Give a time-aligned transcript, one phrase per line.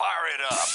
[0.00, 0.68] Fire it up.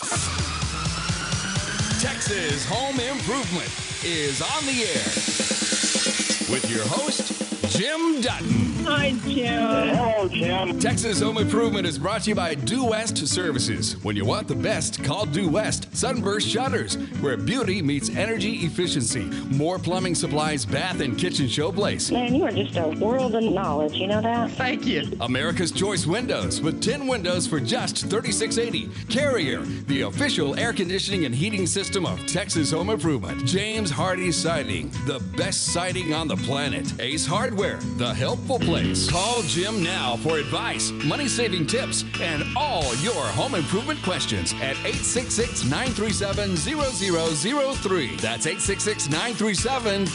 [1.99, 3.71] Texas Home Improvement
[4.03, 7.33] is on the air with your host,
[7.75, 8.64] Jim Dutton.
[8.87, 9.63] Hi, Jim.
[9.63, 10.79] Hello, Jim.
[10.79, 13.93] Texas Home Improvement is brought to you by Due West Services.
[14.03, 19.23] When you want the best, call Due West Sunburst Shutters, where beauty meets energy efficiency.
[19.49, 22.11] Moore plumbing supplies, bath and kitchen showplace.
[22.11, 23.93] Man, you are just a world of knowledge.
[23.93, 24.51] You know that?
[24.51, 25.11] Thank you.
[25.19, 28.89] America's Choice Windows with 10 windows for just 3680.
[29.11, 33.47] Carrier, the official air conditioning and heating system of Texas Home Improvement.
[33.47, 36.93] James Hardie Siding, the best siding on the planet.
[36.99, 38.74] Ace Hardware, the helpful place.
[39.09, 44.75] Call Jim now for advice, money saving tips, and all your home improvement questions at
[44.83, 48.15] 866 937 0003.
[48.17, 50.05] That's 866 937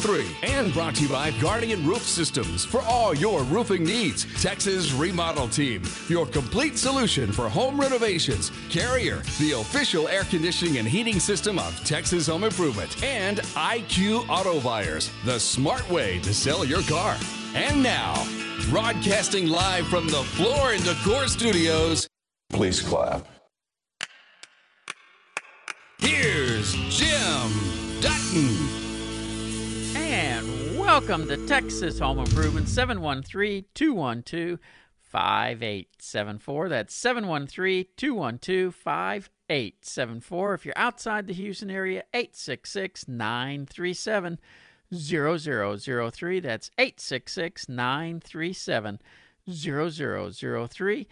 [0.00, 0.26] 0003.
[0.42, 4.26] And brought to you by Guardian Roof Systems for all your roofing needs.
[4.42, 8.50] Texas Remodel Team, your complete solution for home renovations.
[8.68, 13.00] Carrier, the official air conditioning and heating system of Texas Home Improvement.
[13.04, 17.16] And IQ Auto Buyers, the smart way to sell your car.
[17.54, 18.26] And now,
[18.70, 22.06] broadcasting live from the Floor and Decor Studios,
[22.50, 23.26] Please clap.
[25.98, 27.50] here's Jim
[28.00, 28.56] Dutton.
[29.96, 34.58] And welcome to Texas Home Improvement 713 212
[35.00, 36.68] 5874.
[36.68, 40.54] That's 713 212 5874.
[40.54, 44.38] If you're outside the Houston area, 866 937
[44.94, 46.40] 0003.
[46.40, 49.00] That's 866 937
[49.48, 51.08] 0003.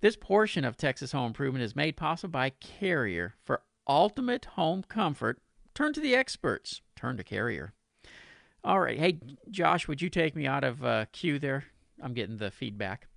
[0.00, 3.34] This portion of Texas Home Improvement is made possible by Carrier.
[3.44, 5.40] For ultimate home comfort,
[5.74, 6.82] turn to the experts.
[6.94, 7.72] Turn to Carrier.
[8.62, 8.98] All right.
[8.98, 11.64] Hey, Josh, would you take me out of uh, queue there?
[12.02, 13.08] I'm getting the feedback.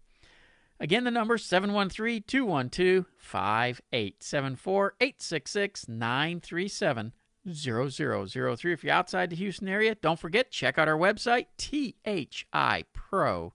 [0.80, 7.14] Again, the number 713 212 5874 866 937
[7.48, 8.74] 0003.
[8.74, 13.52] If you're outside the Houston area, don't forget, check out our website, thipro.com.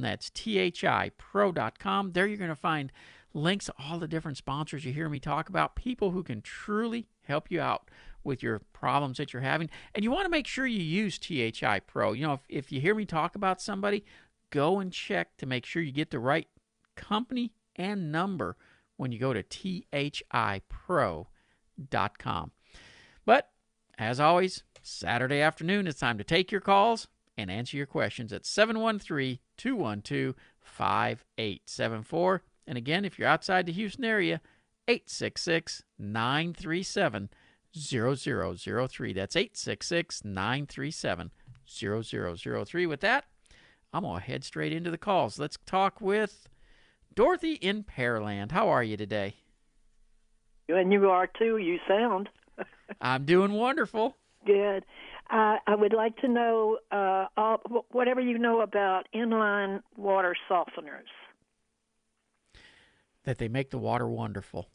[0.00, 2.12] That's thipro.com.
[2.12, 2.92] There you're going to find
[3.32, 7.06] links to all the different sponsors you hear me talk about, people who can truly
[7.22, 7.88] help you out
[8.24, 9.70] with your problems that you're having.
[9.94, 12.12] And you want to make sure you use THI Pro.
[12.12, 14.04] You know, if, if you hear me talk about somebody,
[14.50, 16.48] go and check to make sure you get the right
[16.96, 18.56] company and number
[18.96, 19.42] when you go to
[21.88, 22.52] thipro.com.
[23.24, 23.50] But
[23.98, 28.46] as always, Saturday afternoon, it's time to take your calls and answer your questions at
[28.46, 32.42] 713 212 5874.
[32.66, 34.40] And again, if you're outside the Houston area,
[34.88, 37.30] 866 937
[37.76, 39.12] 0003.
[39.12, 41.30] That's 866 937
[41.68, 42.86] 0003.
[42.86, 43.24] With that,
[43.92, 45.38] I'm going to head straight into the calls.
[45.38, 46.48] Let's talk with
[47.14, 48.52] Dorothy in Pearland.
[48.52, 49.36] How are you today?
[50.76, 51.56] And you are too.
[51.58, 52.28] You sound
[53.00, 54.16] I'm doing wonderful.
[54.46, 54.84] good.
[55.30, 57.58] Uh, I would like to know uh, all,
[57.92, 61.06] whatever you know about inline water softeners.
[63.24, 64.66] That they make the water wonderful.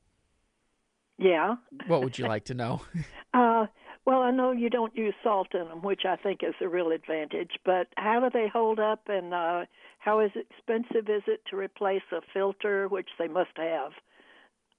[1.18, 1.56] Yeah.
[1.88, 2.82] What would you like to know?
[3.34, 3.66] Uh,
[4.06, 6.92] well, I know you don't use salt in them, which I think is a real
[6.92, 7.52] advantage.
[7.66, 9.66] But how do they hold up, and uh,
[10.00, 13.92] how is expensive is it to replace a filter, which they must have?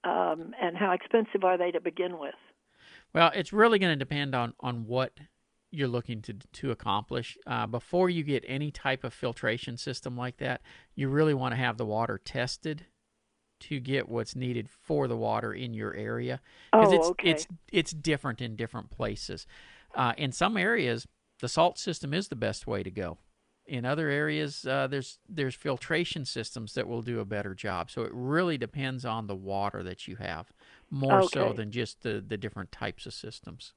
[0.03, 2.35] Um, and how expensive are they to begin with?
[3.13, 5.13] Well, it's really going to depend on on what
[5.71, 7.37] you're looking to to accomplish.
[7.45, 10.61] Uh, before you get any type of filtration system like that,
[10.95, 12.85] you really want to have the water tested
[13.59, 16.39] to get what's needed for the water in your area
[16.73, 17.31] Oh, it's okay.
[17.31, 19.47] it's it's different in different places.
[19.95, 21.07] Uh, in some areas,
[21.39, 23.17] the salt system is the best way to go.
[23.67, 27.91] In other areas, uh, there's there's filtration systems that will do a better job.
[27.91, 30.51] So it really depends on the water that you have,
[30.89, 33.73] more so than just the the different types of systems.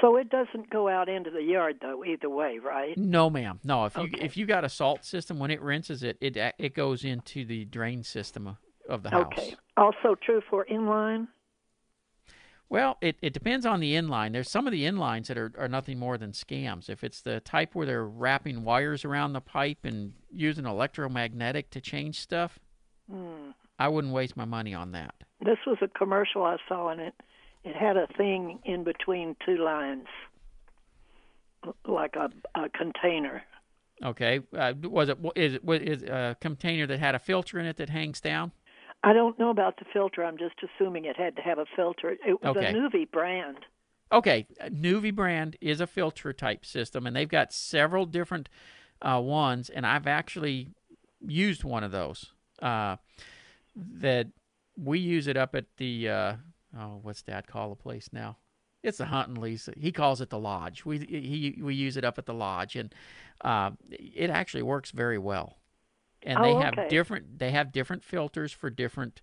[0.00, 2.96] So it doesn't go out into the yard though, either way, right?
[2.96, 3.60] No, ma'am.
[3.64, 4.24] No, if you Okay.
[4.24, 7.64] if you got a salt system, when it rinses it, it it goes into the
[7.66, 8.56] drain system of,
[8.88, 9.32] of the house.
[9.32, 9.56] Okay.
[9.76, 11.28] Also true for inline.
[12.68, 14.32] Well, it, it depends on the inline.
[14.32, 16.88] There's some of the inlines that are, are nothing more than scams.
[16.88, 21.80] If it's the type where they're wrapping wires around the pipe and using electromagnetic to
[21.80, 22.58] change stuff,
[23.10, 23.50] Hmm.
[23.78, 25.14] I wouldn't waste my money on that.
[25.40, 27.14] This was a commercial I saw, and it
[27.64, 30.06] it had a thing in between two lines,
[31.86, 33.42] like a, a container.
[34.04, 37.58] Okay, uh, was it is it was is it a container that had a filter
[37.58, 38.52] in it that hangs down?
[39.04, 40.24] I don't know about the filter.
[40.24, 42.16] I'm just assuming it had to have a filter.
[42.26, 42.70] It was Okay.
[42.70, 43.58] a Nuvi brand.
[44.10, 48.48] Okay, Nuvi brand is a filter type system, and they've got several different
[49.02, 50.70] uh, ones, and I've actually
[51.20, 52.32] used one of those.
[52.62, 52.96] Uh,
[53.76, 54.28] that
[54.76, 56.34] we use it up at the uh,
[56.78, 58.38] oh, what's Dad call the place now?
[58.82, 59.68] It's the Hunt and Lease.
[59.76, 60.84] He calls it the lodge.
[60.84, 62.94] We he we use it up at the lodge, and
[63.40, 65.56] uh, it actually works very well.
[66.24, 66.88] And they Oh, have okay.
[66.88, 69.20] different they have different filters for different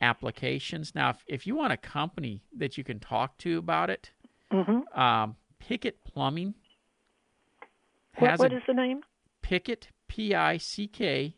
[0.00, 0.94] applications.
[0.94, 4.10] Now, if, if you want a company that you can talk to about it,
[4.52, 5.00] Mm-hmm.
[5.00, 6.54] um, Pickett Plumbing
[8.16, 9.02] What, has what a is the name?
[9.42, 11.36] Pickett P I C K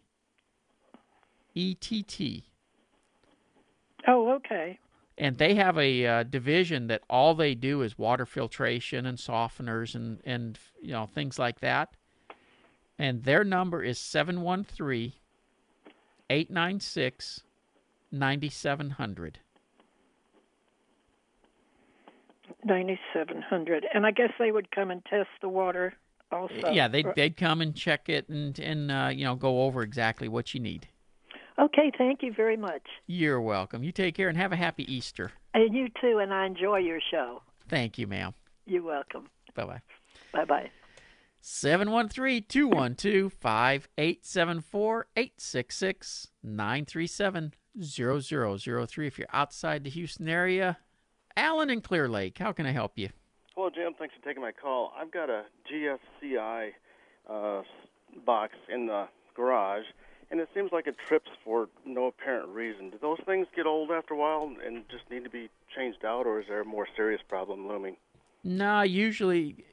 [1.54, 2.44] E T T.
[4.08, 4.78] Oh, okay.
[5.18, 9.94] and they have a uh, division that all they do is water filtration and softeners
[9.94, 11.90] and and you know things like that
[12.98, 15.12] and their number is 713
[16.30, 17.42] 896
[18.10, 19.38] 9700
[22.64, 23.86] Ninety-seven hundred.
[23.92, 25.94] And I guess they would come and test the water
[26.30, 26.70] also.
[26.72, 30.28] yeah they'd, they'd come and check it and and uh, you know go over exactly
[30.28, 30.86] what you need
[31.58, 32.82] Okay, thank you very much.
[33.06, 36.46] you're welcome you take care and have a happy easter And you too, and I
[36.46, 37.42] enjoy your show.
[37.68, 38.32] thank you ma'am
[38.66, 39.28] You're welcome.
[39.54, 39.80] bye-bye
[40.32, 40.70] Bye bye.
[41.44, 49.06] 713 212 5874 866 937 0003.
[49.08, 50.78] If you're outside the Houston area,
[51.36, 53.08] Alan in Clear Lake, how can I help you?
[53.56, 53.92] Hello, Jim.
[53.98, 54.92] Thanks for taking my call.
[54.96, 56.70] I've got a GFCI
[57.28, 57.62] uh,
[58.24, 59.84] box in the garage,
[60.30, 62.90] and it seems like it trips for no apparent reason.
[62.90, 66.24] Do those things get old after a while and just need to be changed out,
[66.24, 67.96] or is there a more serious problem looming?
[68.44, 69.64] No, usually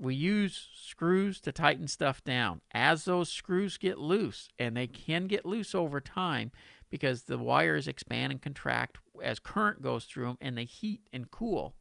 [0.00, 2.60] we use screws to tighten stuff down.
[2.72, 6.52] As those screws get loose, and they can get loose over time
[6.90, 11.30] because the wires expand and contract as current goes through them and they heat and
[11.30, 11.74] cool.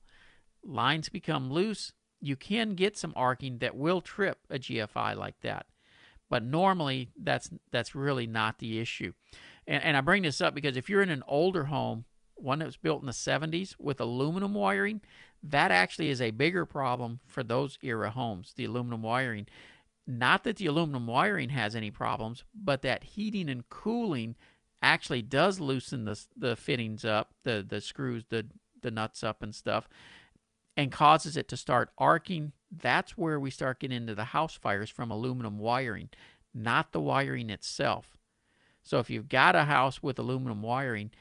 [0.64, 1.94] Lines become loose.
[2.20, 5.68] You can get some arcing that will trip a GFI like that.
[6.30, 9.14] But normally that's that's really not the issue.
[9.66, 12.04] And, and I bring this up because if you're in an older home,
[12.38, 15.02] one that was built in the 70s with aluminum wiring,
[15.44, 19.48] that actually is a bigger problem for those era homes, the aluminum wiring.
[20.06, 24.36] Not that the aluminum wiring has any problems, but that heating and cooling
[24.82, 28.46] actually does loosen the the fittings up, the the screws, the
[28.82, 29.90] the nuts up and stuff,
[30.76, 32.54] and causes it to start arcing.
[32.72, 36.10] That's where we start getting into the house fires from aluminum wiring,
[36.54, 38.18] not the wiring itself.
[38.84, 41.12] So if you've got a house with aluminum wiring,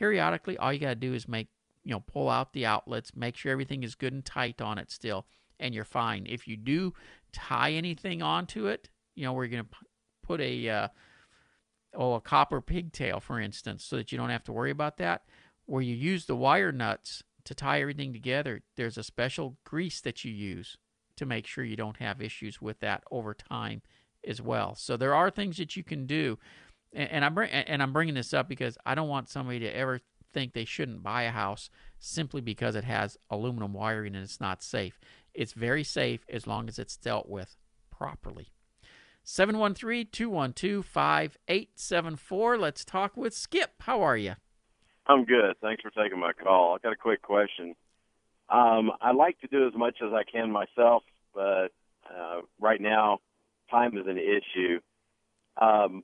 [0.00, 1.48] periodically all you got to do is make,
[1.84, 4.90] you know, pull out the outlets, make sure everything is good and tight on it
[4.90, 5.26] still,
[5.60, 6.26] and you're fine.
[6.26, 6.94] If you do
[7.32, 9.70] tie anything onto it, you know, we're going to
[10.22, 10.88] put a uh,
[11.94, 15.24] oh, a copper pigtail, for instance, so that you don't have to worry about that.
[15.66, 20.24] Where you use the wire nuts to tie everything together, there's a special grease that
[20.24, 20.78] you use
[21.16, 23.82] to make sure you don't have issues with that over time
[24.26, 24.74] as well.
[24.74, 26.38] So there are things that you can do,
[26.92, 29.76] and, and I'm bring, and I'm bringing this up because I don't want somebody to
[29.76, 30.00] ever
[30.32, 34.62] think they shouldn't buy a house simply because it has aluminum wiring and it's not
[34.62, 34.98] safe.
[35.34, 37.56] It's very safe as long as it's dealt with
[37.90, 38.52] properly.
[39.22, 42.58] 713 212 5874.
[42.58, 43.74] Let's talk with Skip.
[43.80, 44.34] How are you?
[45.06, 45.56] I'm good.
[45.60, 46.74] Thanks for taking my call.
[46.74, 47.74] I got a quick question.
[48.48, 51.02] Um, I like to do as much as I can myself,
[51.34, 51.68] but
[52.08, 53.18] uh, right now,
[53.70, 54.80] time is an issue.
[55.60, 56.02] Um,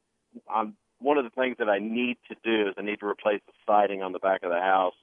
[0.53, 3.41] I'm, one of the things that I need to do is I need to replace
[3.47, 4.95] the siding on the back of the house.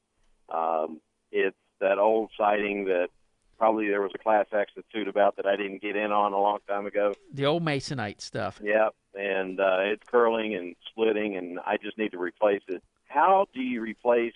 [0.54, 3.10] Um, it's that old siding that
[3.58, 6.40] probably there was a class action suit about that I didn't get in on a
[6.40, 7.13] long time ago.
[7.34, 8.60] The old Masonite stuff.
[8.63, 12.84] Yep, and uh, it's curling and splitting, and I just need to replace it.
[13.08, 14.34] How do you replace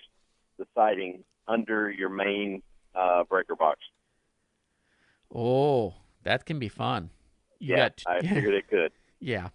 [0.57, 2.61] the siding under your main
[2.95, 3.79] uh, breaker box?
[5.33, 7.09] Oh, that can be fun.
[7.59, 8.91] You yeah, got I figured it could.
[9.19, 9.49] Yeah.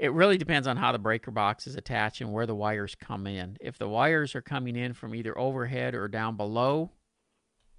[0.00, 3.26] It really depends on how the breaker box is attached and where the wires come
[3.26, 3.58] in.
[3.60, 6.90] If the wires are coming in from either overhead or down below,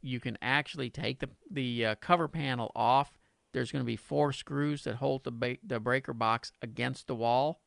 [0.04, 3.18] you can actually take the the uh, cover panel off.
[3.54, 7.16] There's going to be four screws that hold the ba- the breaker box against the
[7.16, 7.60] wall,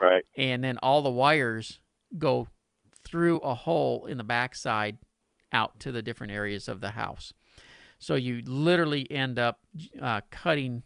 [0.00, 0.24] Right.
[0.36, 1.78] and then all the wires
[2.18, 2.48] go
[3.04, 4.98] through a hole in the backside
[5.52, 7.32] out to the different areas of the house.
[8.00, 9.60] So you literally end up
[10.00, 10.82] uh, cutting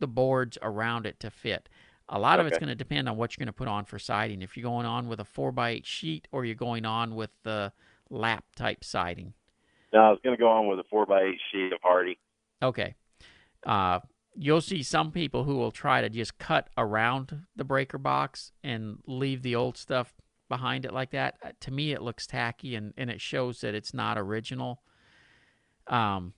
[0.00, 1.68] the boards around it to fit.
[2.14, 3.98] A lot of it's going to depend on what you're going to put on for
[3.98, 4.42] siding.
[4.42, 7.30] If you're going on with a four by eight sheet or you're going on with
[7.42, 7.72] the
[8.10, 9.32] lap type siding.
[9.94, 12.18] Now I was going to go on with a four by eight sheet of Hardie.
[12.62, 12.94] Okay.
[13.64, 14.00] Uh,
[14.34, 18.98] you'll see some people who will try to just cut around the breaker box and
[19.06, 20.12] leave the old stuff
[20.50, 21.36] behind it like that.
[21.42, 24.82] Uh, To me, it looks tacky and, and it shows that it's not original.
[25.86, 26.34] Um,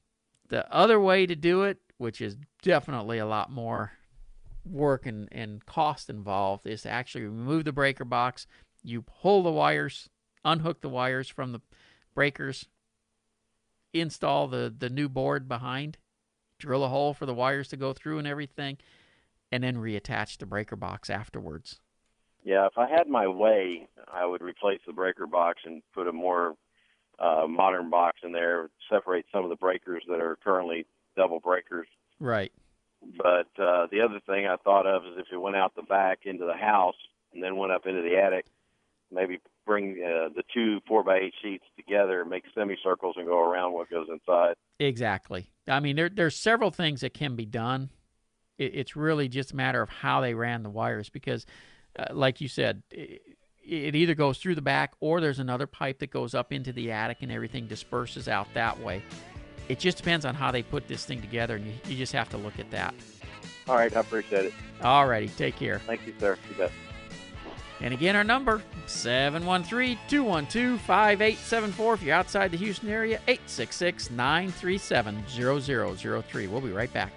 [0.48, 3.92] the other way to do it, which is definitely a lot more
[4.64, 8.46] work and, and cost involved, is to actually remove the breaker box.
[8.82, 10.08] You pull the wires,
[10.44, 11.60] unhook the wires from the
[12.14, 12.68] breakers,
[13.92, 15.98] install the, the new board behind,
[16.58, 18.78] drill a hole for the wires to go through and everything,
[19.50, 21.80] and then reattach the breaker box afterwards.
[22.42, 26.12] Yeah, if I had my way, I would replace the breaker box and put a
[26.12, 26.54] more
[27.18, 31.86] uh, modern box in there, separate some of the breakers that are currently double breakers.
[32.20, 32.52] Right.
[33.16, 36.20] But uh, the other thing I thought of is if it went out the back
[36.24, 36.96] into the house
[37.32, 38.46] and then went up into the attic,
[39.12, 43.72] maybe bring uh, the two four by eight sheets together, make semicircles, and go around
[43.72, 44.54] what goes inside.
[44.78, 45.50] Exactly.
[45.68, 47.90] I mean, there there's several things that can be done.
[48.58, 51.46] It, it's really just a matter of how they ran the wires because,
[51.98, 53.22] uh, like you said, it,
[53.64, 56.92] it either goes through the back or there's another pipe that goes up into the
[56.92, 59.02] attic and everything disperses out that way.
[59.68, 62.28] It just depends on how they put this thing together, and you, you just have
[62.30, 62.94] to look at that.
[63.66, 64.54] All right, I appreciate it.
[64.80, 65.78] Alrighty, take care.
[65.80, 66.36] Thank you, sir.
[66.50, 66.72] You bet.
[67.80, 71.94] And again, our number 713 212 5874.
[71.94, 76.46] If you're outside the Houston area, 866 937 0003.
[76.46, 77.12] We'll be right back.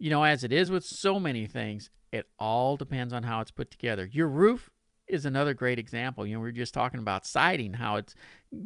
[0.00, 3.50] You know, as it is with so many things, it all depends on how it's
[3.50, 4.08] put together.
[4.10, 4.70] Your roof
[5.08, 6.26] is another great example.
[6.26, 8.14] You know, we are just talking about siding, how it's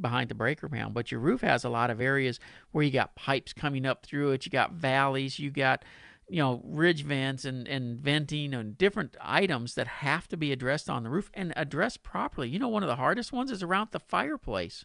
[0.00, 2.40] behind the breaker panel, but your roof has a lot of areas
[2.72, 5.84] where you got pipes coming up through it, you got valleys, you got
[6.28, 10.88] you know ridge vents and, and venting and different items that have to be addressed
[10.88, 12.49] on the roof and addressed properly.
[12.49, 14.84] You know, one of the hardest ones is around the fireplace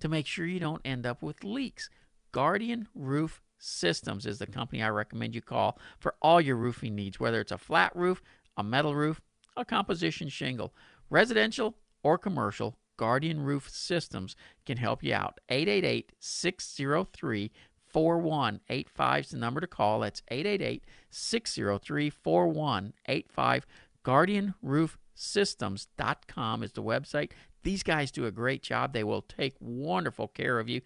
[0.00, 1.90] to make sure you don't end up with leaks.
[2.32, 7.18] Guardian Roof Systems is the company I recommend you call for all your roofing needs,
[7.18, 8.20] whether it's a flat roof,
[8.58, 9.22] a metal roof,
[9.56, 10.74] a composition shingle,
[11.08, 12.76] residential or commercial.
[12.96, 15.40] Guardian Roof Systems can help you out.
[15.48, 17.50] 888 603
[17.86, 20.00] 4185 is the number to call.
[20.00, 23.66] That's 888 603 4185.
[24.04, 27.30] GuardianRoofSystems.com is the website.
[27.62, 28.92] These guys do a great job.
[28.92, 30.82] They will take wonderful care of you.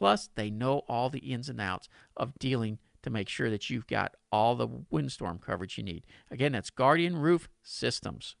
[0.00, 3.86] Plus, they know all the ins and outs of dealing to make sure that you've
[3.86, 6.04] got all the windstorm coverage you need.
[6.30, 8.34] Again, that's Guardian Roof Systems.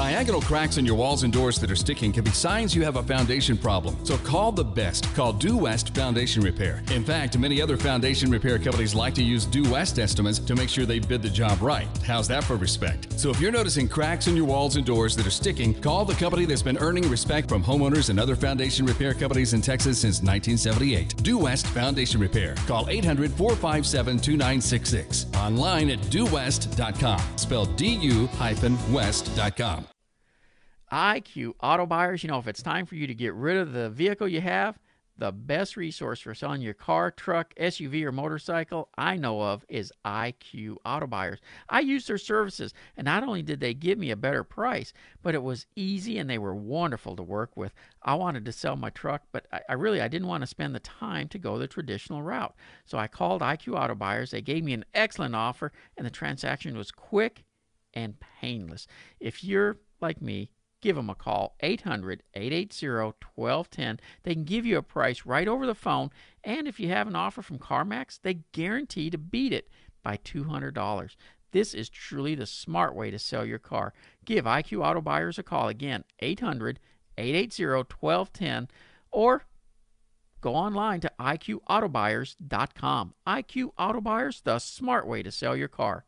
[0.00, 2.96] Diagonal cracks in your walls and doors that are sticking can be signs you have
[2.96, 3.94] a foundation problem.
[4.02, 5.14] So call the best.
[5.14, 6.82] Call Due West Foundation Repair.
[6.90, 10.70] In fact, many other foundation repair companies like to use Due West estimates to make
[10.70, 11.86] sure they bid the job right.
[12.02, 13.12] How's that for respect?
[13.20, 16.14] So if you're noticing cracks in your walls and doors that are sticking, call the
[16.14, 20.22] company that's been earning respect from homeowners and other foundation repair companies in Texas since
[20.22, 21.22] 1978.
[21.22, 22.54] Due West Foundation Repair.
[22.66, 25.26] Call 800 457 2966.
[25.36, 27.20] Online at duewest.com.
[27.36, 28.30] Spelled D U
[28.90, 29.89] West.com.
[30.92, 33.90] IQ Auto Buyers, you know, if it's time for you to get rid of the
[33.90, 34.78] vehicle you have,
[35.20, 39.92] the best resource for selling your car, truck, SUV, or motorcycle I know of is
[40.02, 41.40] IQ Auto Buyers.
[41.68, 45.34] I used their services, and not only did they give me a better price, but
[45.34, 47.74] it was easy and they were wonderful to work with.
[48.02, 50.74] I wanted to sell my truck, but I, I really I didn't want to spend
[50.74, 52.54] the time to go the traditional route.
[52.86, 54.30] So I called IQ Auto Buyers.
[54.30, 57.44] They gave me an excellent offer, and the transaction was quick
[57.92, 58.86] and painless.
[59.20, 62.88] If you're like me, give them a call 800 880
[63.24, 66.10] 1210 they can give you a price right over the phone
[66.44, 69.68] and if you have an offer from carmax they guarantee to beat it
[70.02, 71.16] by $200
[71.52, 73.92] this is truly the smart way to sell your car.
[74.24, 76.78] Give iq auto buyers a call again 800
[77.18, 77.64] 880
[77.98, 78.68] 1210
[79.10, 79.44] or
[80.40, 86.06] go online to iqautobuyers.com iq auto buyers the smart way to sell your car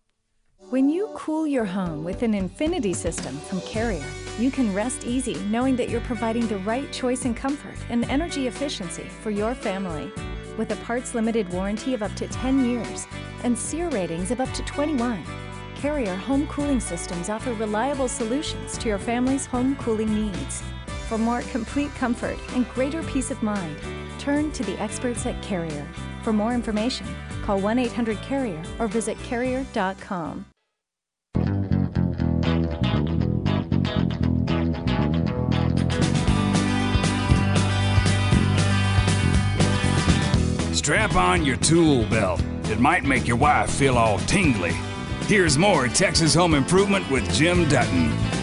[0.71, 4.05] When you cool your home with an Infinity system from Carrier,
[4.39, 8.47] you can rest easy knowing that you're providing the right choice in comfort and energy
[8.47, 10.11] efficiency for your family.
[10.57, 13.07] With a parts limited warranty of up to 10 years
[13.45, 15.23] and SEER ratings of up to 21,
[15.75, 20.63] Carrier home cooling systems offer reliable solutions to your family's home cooling needs.
[21.09, 23.77] For more complete comfort and greater peace of mind,
[24.19, 25.87] turn to the experts at Carrier.
[26.23, 27.07] For more information,
[27.43, 30.47] call 1 800 Carrier or visit carrier.com.
[40.73, 42.43] Strap on your tool belt.
[42.65, 44.73] It might make your wife feel all tingly.
[45.27, 48.42] Here's more Texas Home Improvement with Jim Dutton.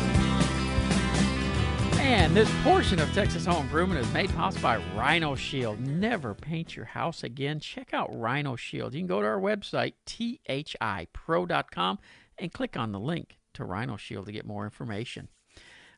[2.09, 5.79] And this portion of Texas Home Improvement is made possible by Rhino Shield.
[5.79, 7.59] Never paint your house again.
[7.59, 8.95] Check out Rhino Shield.
[8.95, 11.99] You can go to our website, thipro.com,
[12.39, 15.27] and click on the link to Rhino Shield to get more information.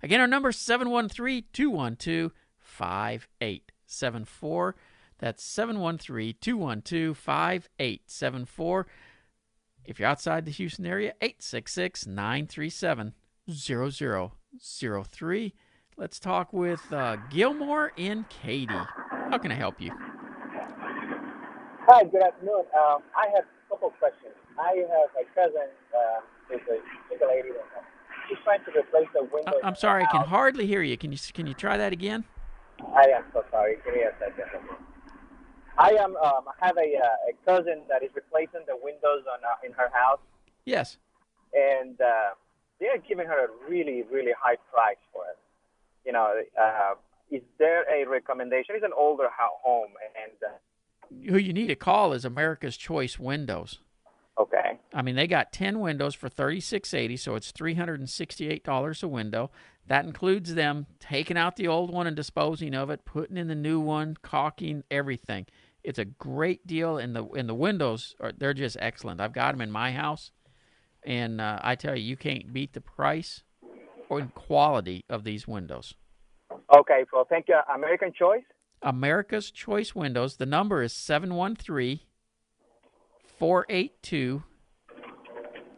[0.04, 4.76] Again, our number is 713 212 5874.
[5.18, 8.88] That's 713 212 5874.
[9.86, 13.14] If you're outside the Houston area, 866 937
[13.50, 15.54] 0003.
[16.02, 18.74] Let's talk with uh, Gilmore and Katy.
[18.74, 19.92] How can I help you?
[21.86, 22.64] Hi, good afternoon.
[22.74, 24.34] Um, I have a couple questions.
[24.58, 27.84] I have a cousin, uh, is a, is a lady that uh,
[28.28, 29.52] she's trying to replace the window.
[29.64, 30.98] I'm sorry, I can hardly hear you.
[30.98, 32.24] Can you can you try that again?
[32.96, 33.76] I am so sorry.
[33.86, 34.46] Give me a second.
[35.78, 36.16] I am.
[36.16, 39.72] Um, I have a, uh, a cousin that is replacing the windows on uh, in
[39.74, 40.20] her house,
[40.66, 40.98] Yes.
[41.54, 42.34] and uh,
[42.80, 45.38] they're giving her a really, really high price for it.
[46.06, 46.96] You know, uh,
[47.30, 48.76] is there a recommendation?
[48.76, 49.92] It's an older ho- home,
[50.24, 53.80] and uh, Who you need to call is America's Choice Windows.
[54.40, 59.52] okay, I mean, they got 10 windows for 3680, so it's $368 a window.
[59.88, 63.56] That includes them taking out the old one and disposing of it, putting in the
[63.56, 65.46] new one, caulking, everything.
[65.84, 69.20] It's a great deal, and the and the windows are they're just excellent.
[69.20, 70.32] I've got them in my house,
[71.04, 73.44] and uh, I tell you, you can't beat the price
[74.12, 75.96] or quality of these windows.
[76.76, 77.06] okay.
[77.14, 77.56] Well, thank you.
[77.74, 78.44] American Choice.
[78.82, 80.36] America's Choice Windows.
[80.36, 82.02] The number is 713
[83.40, 84.44] 482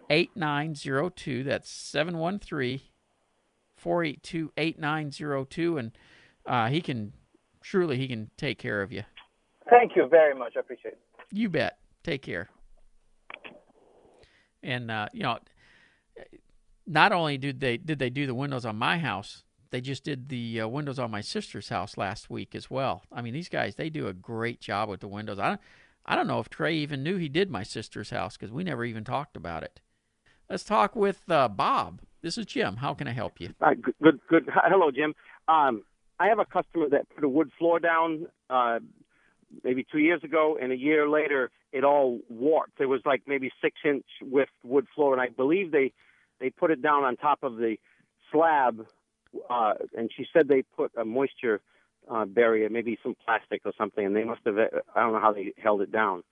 [0.09, 1.43] 8902.
[1.43, 2.81] That's 713
[3.75, 5.77] 482 8902.
[5.77, 5.91] And
[6.47, 7.13] uh, he can,
[7.61, 9.03] surely he can take care of you.
[9.69, 10.53] Thank you very much.
[10.57, 10.99] I appreciate it.
[11.31, 11.77] You bet.
[12.03, 12.49] Take care.
[14.63, 15.37] And uh, you know,
[16.85, 20.29] not only did they did they do the windows on my house, they just did
[20.29, 23.03] the uh, windows on my sister's house last week as well.
[23.11, 25.39] I mean, these guys they do a great job with the windows.
[25.39, 25.61] I don't,
[26.05, 28.83] I don't know if Trey even knew he did my sister's house because we never
[28.85, 29.81] even talked about it.
[30.49, 32.01] Let's talk with uh, Bob.
[32.21, 32.77] This is Jim.
[32.77, 33.53] How can I help you?
[33.61, 34.49] Hi, good, good, good.
[34.53, 35.13] Hello, Jim.
[35.47, 35.83] Um,
[36.19, 38.79] I have a customer that put a wood floor down uh,
[39.63, 42.79] maybe two years ago, and a year later, it all warped.
[42.79, 45.91] It was like maybe six inch width wood floor, and I believe they
[46.39, 47.77] they put it down on top of the
[48.31, 48.85] slab,
[49.49, 51.61] uh, and she said they put a moisture
[52.09, 54.57] uh, barrier, maybe some plastic or something, and they must have.
[54.57, 56.23] I don't know how they held it down.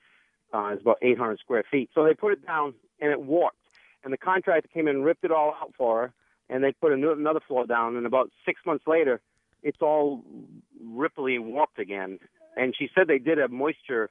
[0.54, 3.56] Uh, it's about 800 square feet, so they put it down, and it warped.
[4.04, 6.14] And the contractor came in and ripped it all out for her,
[6.50, 7.96] and they put a new, another floor down.
[7.96, 9.22] And about six months later,
[9.64, 10.24] it's all
[10.84, 12.20] ripply and warped again.
[12.58, 14.10] And she said they did a moisture,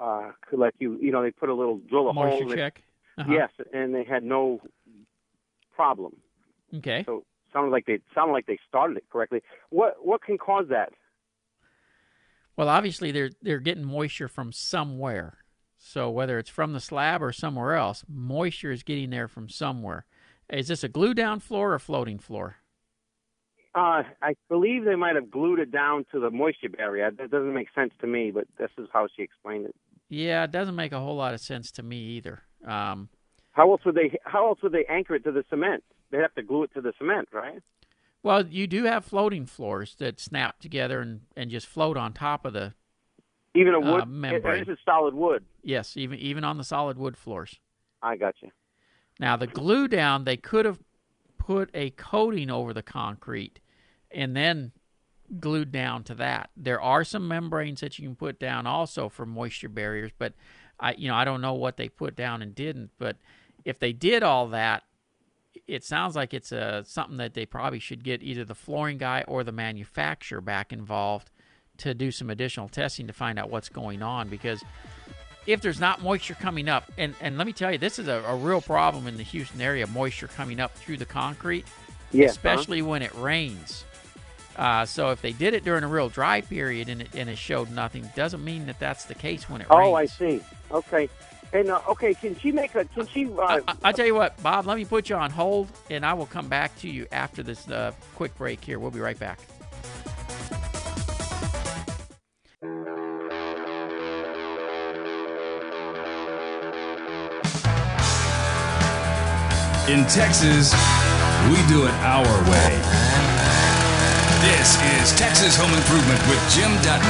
[0.00, 2.24] uh, like you, you know, they put a little drill a hole.
[2.24, 2.74] Moisture in it.
[3.18, 3.30] Uh-huh.
[3.30, 4.60] Yes, and they had no
[5.74, 6.16] problem.
[6.74, 7.04] Okay.
[7.04, 9.42] So sounded like they sounded like they started it correctly.
[9.70, 10.92] What what can cause that?
[12.56, 15.38] Well, obviously they're they're getting moisture from somewhere.
[15.76, 20.06] So whether it's from the slab or somewhere else, moisture is getting there from somewhere.
[20.48, 22.56] Is this a glue down floor or floating floor?
[23.74, 27.10] Uh, I believe they might have glued it down to the moisture barrier.
[27.10, 29.74] That doesn't make sense to me, but this is how she explained it.
[30.12, 32.42] Yeah, it doesn't make a whole lot of sense to me either.
[32.66, 33.08] Um,
[33.52, 34.18] How else would they?
[34.24, 35.82] How else would they anchor it to the cement?
[36.10, 37.60] They have to glue it to the cement, right?
[38.22, 42.44] well, you do have floating floors that snap together and, and just float on top
[42.44, 42.74] of the
[43.54, 44.06] Even a Uh, wood.
[44.08, 44.60] membrane.
[44.66, 45.44] This is solid wood.
[45.62, 47.58] yes, even even on the solid wood floors.
[48.02, 48.50] I got you.
[49.18, 50.78] Now the glue down, they could have
[51.38, 53.60] put a coating over the concrete
[54.10, 54.72] and then
[55.40, 56.50] glued down to that.
[56.56, 60.34] There are some membranes that you can put down also for moisture barriers, but
[60.78, 63.16] I you know, I don't know what they put down and didn't, but
[63.64, 64.82] if they did all that,
[65.66, 69.24] it sounds like it's a something that they probably should get either the flooring guy
[69.26, 71.30] or the manufacturer back involved
[71.78, 74.62] to do some additional testing to find out what's going on because
[75.46, 78.22] if there's not moisture coming up, and, and let me tell you, this is a,
[78.26, 81.64] a real problem in the Houston area moisture coming up through the concrete,
[82.14, 82.24] uh-huh.
[82.24, 83.84] especially when it rains.
[84.56, 87.38] Uh, so if they did it during a real dry period and it, and it
[87.38, 90.40] showed nothing, doesn't mean that that's the case when it Oh, I see.
[90.70, 91.08] Okay.
[91.52, 92.86] And uh, okay, can she make a?
[92.86, 93.26] Can she?
[93.26, 96.14] Uh, I, I tell you what, Bob, let me put you on hold, and I
[96.14, 98.78] will come back to you after this uh, quick break here.
[98.78, 99.38] We'll be right back.
[109.88, 110.72] In Texas,
[111.50, 113.21] we do it our way.
[114.42, 117.08] This is Texas Home Improvement with Jim Dutton.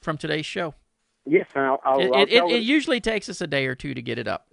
[0.00, 0.74] From today's show.
[1.24, 3.94] Yes, and I'll, I'll, It, I'll it, it, usually takes us a day or two
[3.94, 4.48] to get it up.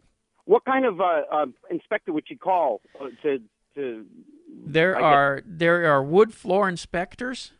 [0.45, 3.39] what kind of uh, uh, inspector would you call uh, to
[3.75, 4.05] to?
[4.65, 7.53] There I are there are wood floor inspectors.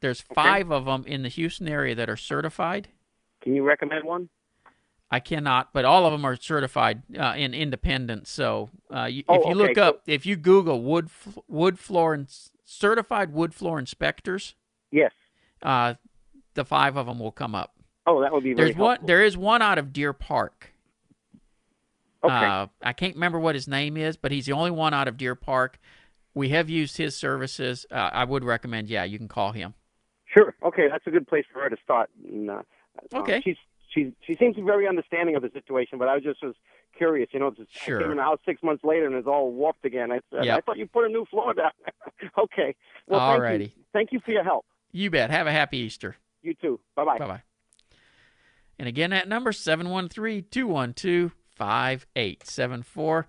[0.00, 2.88] There's five of them in the Houston area that are certified.
[3.42, 4.28] Can you recommend one?
[5.14, 8.26] I cannot, but all of them are certified uh, in independent.
[8.26, 11.08] So uh, you, Oh, if you look okay, up, if you Google wood
[11.46, 12.26] wood floor and
[12.64, 14.56] certified wood floor inspectors,
[14.90, 15.12] Yes.
[15.62, 15.94] uh,
[16.54, 17.76] the five of them will come up.
[18.08, 18.98] Oh, that would be very There's one.
[19.06, 20.72] There is one out of Deer Park.
[22.24, 22.34] Okay.
[22.34, 25.16] Uh, I can't remember what his name is, but he's the only one out of
[25.16, 25.78] Deer Park.
[26.34, 27.86] We have used his services.
[27.88, 28.88] Uh, I would recommend.
[28.90, 29.74] Yeah, you can call him.
[30.26, 30.56] Sure.
[30.64, 32.10] Okay, that's a good place for her to start.
[32.28, 32.62] And, uh,
[33.12, 33.40] uh, Okay.
[33.44, 33.58] she's
[33.94, 36.54] she she seems very understanding of the situation, but I was just was
[36.96, 37.28] curious.
[37.32, 37.98] You know, it's Sure.
[37.98, 40.10] I came in the house six months later and it's all warped again.
[40.12, 40.58] I said, Yep.
[40.58, 41.70] I thought you put a new floor down.
[42.38, 42.74] okay.
[43.06, 43.60] Well, thank Alrighty.
[43.76, 43.84] you.
[43.92, 44.64] Thank you for your help.
[44.92, 45.30] You bet.
[45.30, 46.16] Have a happy Easter.
[46.42, 46.80] You too.
[46.96, 47.18] Bye bye.
[47.18, 47.42] Bye bye.
[48.78, 53.26] And again, that number 713 212 5874.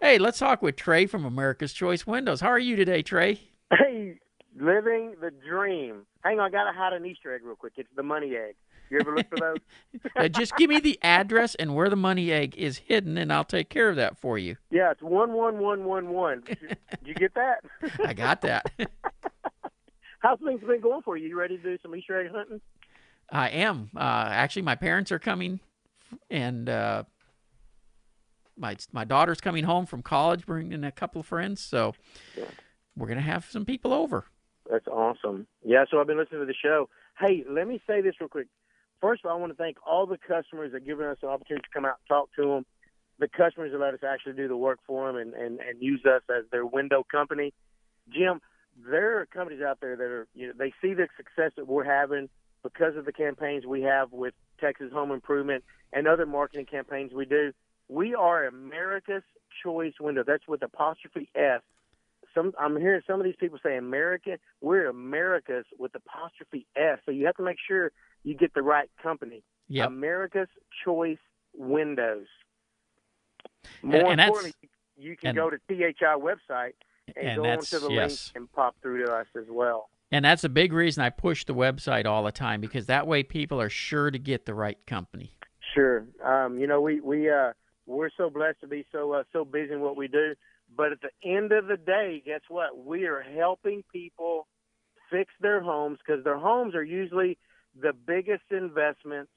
[0.00, 2.40] Hey, let's talk with Trey from America's Choice Windows.
[2.40, 3.40] How are you today, Trey?
[3.70, 4.18] Hey,
[4.58, 6.06] living the dream.
[6.22, 7.74] Hang on, I gotta hide an Easter egg real quick.
[7.76, 8.56] It's the money egg.
[8.94, 9.56] You ever look for those?
[10.16, 13.44] Uh, just give me the address and where the money egg is hidden, and I'll
[13.44, 14.56] take care of that for you.
[14.70, 16.42] yeah, it's one one one one one.
[16.46, 17.64] Did you get that?
[18.06, 18.70] I got that.
[20.20, 21.28] How's things been going for you?
[21.28, 22.60] You ready to do some Easter egg hunting?
[23.30, 23.90] I am.
[23.96, 25.58] Uh, actually, my parents are coming,
[26.30, 27.04] and uh,
[28.56, 31.60] my my daughter's coming home from college, bringing a couple of friends.
[31.60, 31.94] So
[32.96, 34.26] we're gonna have some people over.
[34.70, 35.46] That's awesome.
[35.64, 36.88] Yeah, so I've been listening to the show.
[37.18, 38.46] Hey, let me say this real quick.
[39.04, 41.64] First of all, I want to thank all the customers that given us the opportunity
[41.64, 42.66] to come out and talk to them.
[43.18, 46.00] The customers that let us actually do the work for them and, and, and use
[46.06, 47.52] us as their window company.
[48.08, 48.40] Jim,
[48.90, 51.84] there are companies out there that are, you know, they see the success that we're
[51.84, 52.30] having
[52.62, 57.26] because of the campaigns we have with Texas Home Improvement and other marketing campaigns we
[57.26, 57.52] do.
[57.90, 59.22] We are America's
[59.62, 60.24] Choice Window.
[60.26, 61.60] That's with apostrophe S
[62.34, 64.38] some I'm hearing some of these people say American.
[64.60, 66.98] We're America's with apostrophe S.
[67.06, 67.92] So you have to make sure
[68.24, 69.42] you get the right company.
[69.68, 69.86] Yep.
[69.88, 70.48] America's
[70.84, 71.18] Choice
[71.54, 72.26] Windows.
[73.82, 76.74] And- More and that's- importantly, you can and- go to THI website
[77.16, 78.28] and, And go onto the yes.
[78.34, 79.90] link and pop through to us as well.
[80.10, 83.22] And that's a big reason I push the website all the time because that way
[83.22, 85.32] people are sure to get the right company.
[85.74, 86.06] Sure.
[86.22, 87.52] Um, you know, we we uh,
[87.86, 90.34] we're so blessed to be so uh, so busy in what we do.
[90.76, 92.78] But at the end of the day, guess what?
[92.78, 94.46] We are helping people
[95.10, 97.38] fix their homes because their homes are usually
[97.80, 99.30] the biggest investments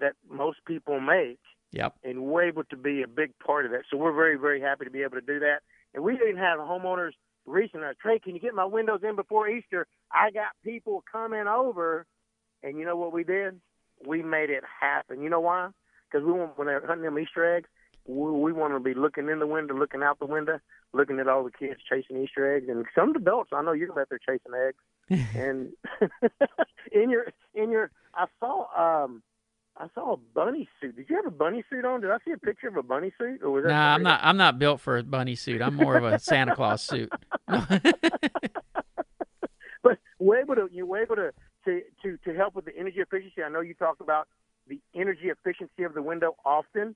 [0.00, 1.38] that most people make,
[1.72, 1.94] Yep.
[2.04, 3.82] and we're able to be a big part of that.
[3.90, 5.60] So we're very very happy to be able to do that.
[5.92, 7.12] And we even have homeowners
[7.46, 9.86] reaching out, Trey, can you get my windows in before Easter?
[10.12, 12.06] I got people coming over,
[12.62, 13.60] and you know what we did?
[14.06, 15.22] We made it happen.
[15.22, 15.68] You know why?
[16.10, 17.68] Because we want when they're hunting them Easter eggs,
[18.06, 20.58] we, we want to be looking in the window, looking out the window,
[20.92, 23.50] looking at all the kids chasing Easter eggs, and some adults.
[23.52, 24.78] I know you're out there chasing eggs,
[25.10, 25.72] and
[26.92, 29.22] in your in your, I saw um.
[29.76, 30.94] I saw a bunny suit.
[30.94, 32.00] Did you have a bunny suit on?
[32.00, 33.70] Did I see a picture of a bunny suit, or was that?
[33.70, 34.20] Nah, I'm not.
[34.22, 35.60] I'm not built for a bunny suit.
[35.60, 37.10] I'm more of a Santa Claus suit.
[37.48, 37.82] but
[40.20, 41.32] we're able to you're able to,
[41.64, 43.42] to to to help with the energy efficiency.
[43.42, 44.28] I know you talk about
[44.68, 46.94] the energy efficiency of the window often,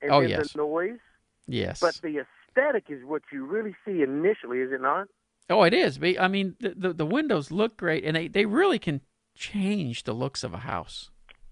[0.00, 0.52] and Oh, yes.
[0.52, 0.98] the noise.
[1.46, 1.80] Yes.
[1.80, 2.24] But the
[2.56, 5.08] aesthetic is what you really see initially, is it not?
[5.50, 5.98] Oh, it is.
[6.18, 9.00] I mean, the, the the windows look great, and they they really can
[9.34, 11.10] change the looks of a house.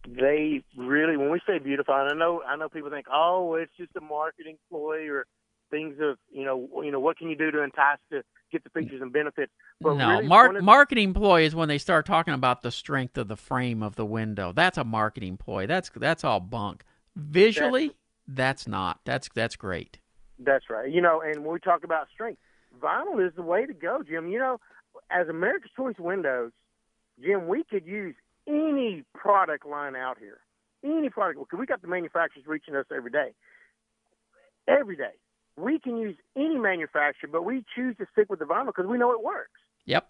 [0.08, 3.72] They really, when we say beautiful, and I know I know people think, oh, it's
[3.76, 5.26] just a marketing ploy or
[5.70, 8.70] things of you know you know what can you do to entice to get the
[8.70, 9.52] features and benefits.
[9.80, 13.18] But no, really, mar- of- marketing ploy is when they start talking about the strength
[13.18, 14.52] of the frame of the window.
[14.52, 15.66] That's a marketing ploy.
[15.66, 16.84] That's that's all bunk.
[17.16, 17.92] Visually,
[18.26, 19.00] that's not.
[19.04, 19.98] That's that's great.
[20.38, 20.90] That's right.
[20.90, 22.40] You know, and when we talk about strength,
[22.78, 24.28] vinyl is the way to go, Jim.
[24.28, 24.60] You know,
[25.10, 26.52] as America's Choice Windows,
[27.22, 28.14] Jim, we could use
[28.46, 30.38] any product line out here.
[30.82, 33.32] Any product, because we got the manufacturers reaching us every day.
[34.66, 35.12] Every day.
[35.56, 38.96] We can use any manufacturer, but we choose to stick with the vinyl because we
[38.96, 39.60] know it works.
[39.84, 40.08] Yep.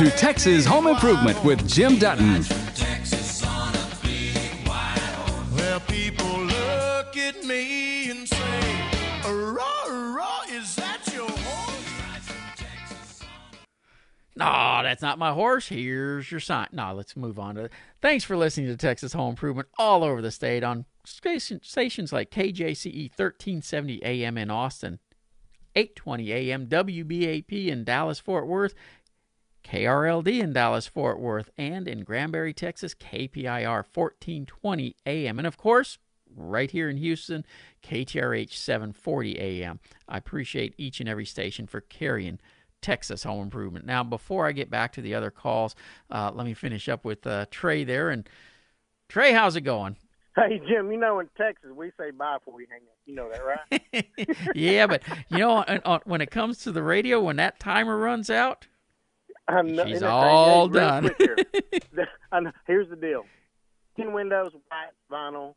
[0.00, 2.42] to Texas Home Improvement with Jim Dutton.
[2.74, 4.34] Texas on a big
[4.66, 5.54] white horse.
[5.54, 8.82] Well, people look at me and say,
[9.26, 13.22] "Raw, raw, is that your horse?"
[14.36, 15.68] No, that's not my horse.
[15.68, 16.68] Here's your sign.
[16.72, 17.68] No, let's move on to.
[18.00, 23.10] Thanks for listening to Texas Home Improvement all over the state on stations like KJCE
[23.10, 24.98] 1370 AM in Austin,
[25.76, 28.74] 820 AM WBAP in Dallas Fort Worth,
[29.64, 35.98] KRLD in Dallas Fort Worth, and in Granbury, Texas, KPIR 1420 AM, and of course.
[36.36, 37.44] Right here in Houston,
[37.82, 39.80] KTRH 740 AM.
[40.08, 42.38] I appreciate each and every station for carrying
[42.80, 43.84] Texas Home Improvement.
[43.84, 45.74] Now, before I get back to the other calls,
[46.10, 48.10] uh, let me finish up with uh, Trey there.
[48.10, 48.28] And
[49.08, 49.96] Trey, how's it going?
[50.36, 52.96] Hey, Jim, you know in Texas we say bye before we hang up.
[53.04, 54.36] You know that, right?
[54.54, 57.96] yeah, but you know, on, on, when it comes to the radio, when that timer
[57.96, 58.68] runs out,
[59.54, 61.10] I'm not, She's and all done.
[62.66, 63.24] Here's the deal:
[63.96, 65.54] ten windows, white vinyl,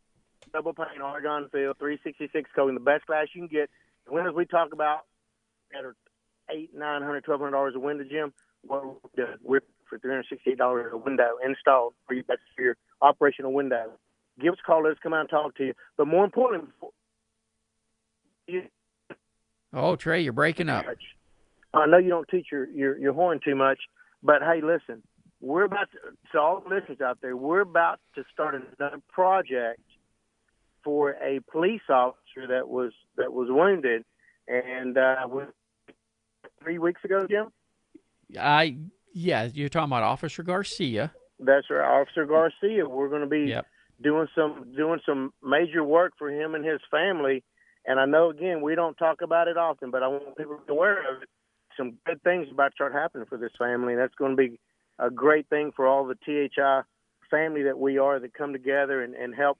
[0.52, 3.70] double pane argon fill, 366 coating, the best glass you can get.
[4.06, 5.02] The windows we talk about
[5.72, 5.96] that are
[6.52, 8.34] eight, nine hundred, twelve hundred dollars a window, Jim.
[8.66, 9.02] Well,
[9.44, 12.24] we're for three hundred sixty-eight dollars a window installed for you.
[12.28, 13.92] That's for your operational window.
[14.42, 14.84] Give us a call.
[14.84, 15.74] Let's come out and talk to you.
[15.98, 16.70] But more importantly,
[18.48, 18.64] you
[19.74, 20.86] Oh, Trey, you're breaking up.
[21.74, 23.80] I know you don't teach your, your, your horn too much,
[24.22, 25.02] but hey, listen,
[25.42, 25.98] we're about to,
[26.32, 29.82] to all the listeners out there, we're about to start another project
[30.84, 34.04] for a police officer that was that was wounded,
[34.48, 35.44] and uh, we,
[36.62, 37.48] three weeks ago, Jim.
[38.40, 38.78] I
[39.14, 41.12] yeah, you're talking about Officer Garcia.
[41.40, 42.88] That's right, Officer Garcia.
[42.88, 43.66] We're going to be Yep.
[44.02, 47.44] doing some doing some major work for him and his family.
[47.86, 50.66] And I know again we don't talk about it often, but I want people to
[50.66, 51.30] be aware of it.
[51.78, 54.60] Some good things about to start happening for this family, and that's going to be
[55.00, 56.82] a great thing for all the THI
[57.32, 59.58] family that we are that come together and, and help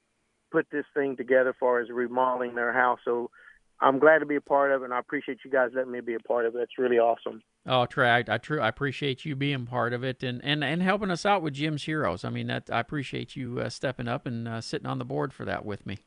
[0.52, 3.00] put this thing together as far as remodeling their house.
[3.04, 3.32] So
[3.80, 6.00] I'm glad to be a part of it, and I appreciate you guys letting me
[6.00, 6.60] be a part of it.
[6.60, 7.42] It's really awesome.
[7.66, 10.82] Oh, Trey, I, I, true, I appreciate you being part of it and, and, and
[10.82, 12.24] helping us out with Jim's Heroes.
[12.24, 15.34] I mean, that I appreciate you uh, stepping up and uh, sitting on the board
[15.34, 15.98] for that with me.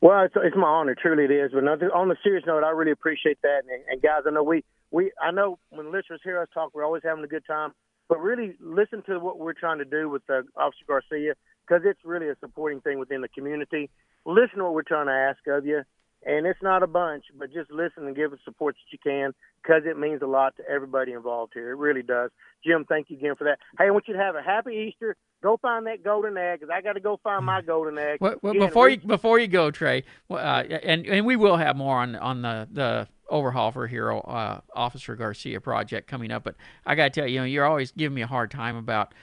[0.00, 1.52] Well, it's, it's my honor, truly it is.
[1.52, 3.62] But on the serious note, I really appreciate that.
[3.70, 6.84] And, and guys, I know we, we, I know when listeners hear us talk, we're
[6.84, 7.72] always having a good time.
[8.08, 11.34] But really, listen to what we're trying to do with uh, Officer Garcia
[11.66, 13.88] because it's really a supporting thing within the community.
[14.26, 15.82] Listen to what we're trying to ask of you,
[16.26, 19.32] and it's not a bunch, but just listen and give us support that you can
[19.62, 21.70] because it means a lot to everybody involved here.
[21.70, 22.30] It really does.
[22.64, 23.58] Jim, thank you again for that.
[23.78, 25.16] Hey, I want you to have a happy Easter.
[25.42, 28.18] Go find that golden egg because I got to go find my golden egg.
[28.20, 31.98] Well, well, before you before you go, Trey, uh, and and we will have more
[31.98, 36.44] on on the the overhaul for Hero uh, Officer Garcia project coming up.
[36.44, 38.76] But I got to tell you, you know, you're always giving me a hard time
[38.76, 39.14] about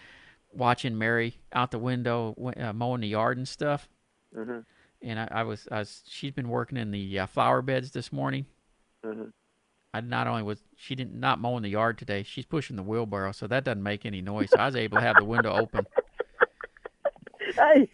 [0.52, 3.88] watching Mary out the window uh, mowing the yard and stuff.
[4.36, 4.66] Mhm.
[5.02, 8.12] And I, I was I was she's been working in the uh, flower beds this
[8.12, 8.46] morning.
[9.06, 9.32] Mhm.
[9.94, 13.32] I not only was she didn't not mowing the yard today, she's pushing the wheelbarrow,
[13.32, 14.50] so that doesn't make any noise.
[14.52, 15.86] So I was able to have the window open.
[17.56, 17.90] hey,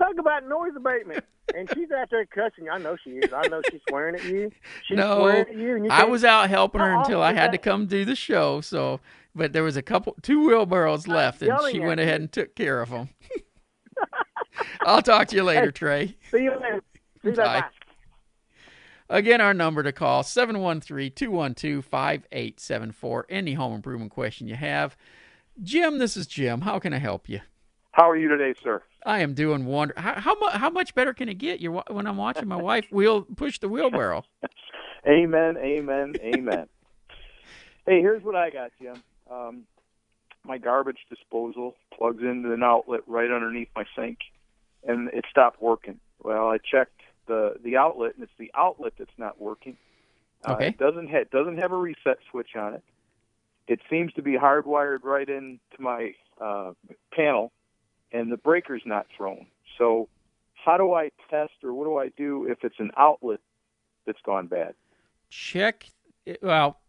[0.00, 2.64] talk about noise abatement, and she's out there cussing.
[2.64, 2.70] you.
[2.70, 3.32] I know she is.
[3.32, 4.50] I know she's swearing at you.
[4.86, 5.76] She's no, swearing at you.
[5.76, 8.60] And you I was out helping her until I had to come do the show.
[8.60, 9.00] So,
[9.34, 12.06] but there was a couple, two wheelbarrows uh, left, and she went you.
[12.06, 13.08] ahead and took care of them.
[14.82, 15.70] I'll talk to you later, Hey.
[15.72, 16.16] Trey.
[16.30, 16.82] See you later.
[17.22, 17.42] See you later.
[17.42, 17.60] Bye.
[17.60, 17.66] Bye.
[19.10, 23.22] Again, our number to call 713-212-5874.
[23.28, 24.96] Any home improvement question you have.
[25.62, 26.60] Jim, this is Jim.
[26.60, 27.40] How can I help you?
[27.92, 28.82] How are you today, sir?
[29.04, 29.94] I am doing wonder.
[29.96, 31.60] How how, mu- how much better can it get?
[31.60, 34.24] You're when I'm watching my wife wheel push the wheelbarrow.
[35.06, 36.66] Amen, amen, amen.
[37.86, 39.02] hey, here's what I got, Jim.
[39.30, 39.62] Um,
[40.44, 44.18] my garbage disposal plugs into an outlet right underneath my sink,
[44.86, 46.00] and it stopped working.
[46.22, 49.78] Well, I checked the the outlet, and it's the outlet that's not working.
[50.44, 50.66] Uh, Okay.
[50.68, 52.82] it doesn't ha- doesn't have a reset switch on it.
[53.68, 56.72] It seems to be hardwired right into my uh,
[57.14, 57.52] panel,
[58.12, 59.46] and the breaker's not thrown.
[59.78, 60.08] So,
[60.54, 63.40] how do I test, or what do I do if it's an outlet
[64.06, 64.74] that's gone bad?
[65.32, 65.86] check
[66.42, 66.80] well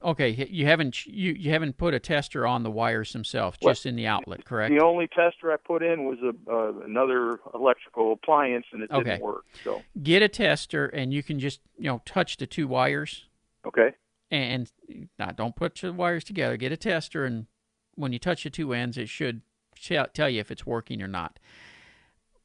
[0.00, 3.72] okay you haven't you, you haven't put a tester on the wires themselves What?
[3.72, 7.40] just in the outlet correct The only tester I put in was a uh, another
[7.52, 9.02] electrical appliance, and it Okay.
[9.10, 9.44] didn't work.
[9.64, 13.24] So get a tester and you can just you know touch the two wires
[13.66, 13.90] okay,
[14.30, 14.70] and
[15.18, 17.46] not don't put the wires together get a tester and
[17.96, 19.40] when you touch the two ends it should
[19.80, 21.38] tell tell you if it's working or not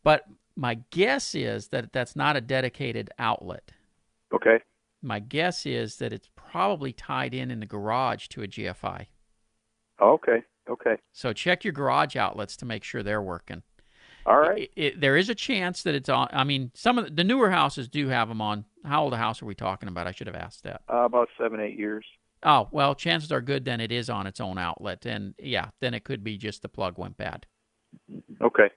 [0.04, 0.24] but
[0.56, 3.72] my guess is that that's not a dedicated outlet
[4.34, 4.60] okay,
[5.02, 9.06] my guess is that it's probably tied in in the garage to a gfi
[10.02, 10.96] okay, okay.
[11.12, 13.64] So check your garage outlets to make sure they're working.
[14.26, 14.60] All right.
[14.64, 16.30] It, it- there is a chance that it's on.
[16.32, 18.64] I mean, some of the, the newer houses do have them on.
[18.86, 20.08] How old a house are we talking about?
[20.08, 20.82] I should have asked that.
[20.92, 22.06] Uh, about seven, eight years.
[22.44, 25.94] Oh well, chances are good then it is on its own outlet, and yeah, then
[25.94, 27.46] it could be just the plug went bad.
[28.42, 28.70] Okay.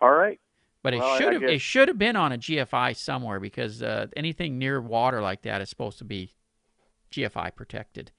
[0.00, 0.40] All right.
[0.82, 4.06] But it Well, should have it should have been on a GFI somewhere because uh,
[4.16, 6.34] anything near water like that is supposed to be
[7.12, 8.10] GFI protected.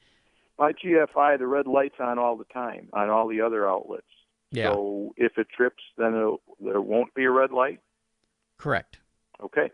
[0.60, 4.06] My GFI, the red light's on all the time on all the other outlets.
[4.52, 4.72] Yeah.
[4.72, 7.80] So if it trips, then it'll, there won't be a red light.
[8.58, 9.00] Correct.
[9.44, 9.72] Okay.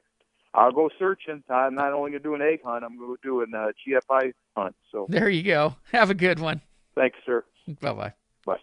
[0.54, 1.44] I'll go searching.
[1.50, 3.72] I'm not only going to do an egg hunt, I'm going to do a uh,
[3.88, 4.76] GFI hunt.
[4.92, 5.76] So There you go.
[5.92, 6.62] Have a good one.
[6.96, 7.44] thanks, sir.
[7.82, 8.14] Bye bye.
[8.46, 8.58] Bye.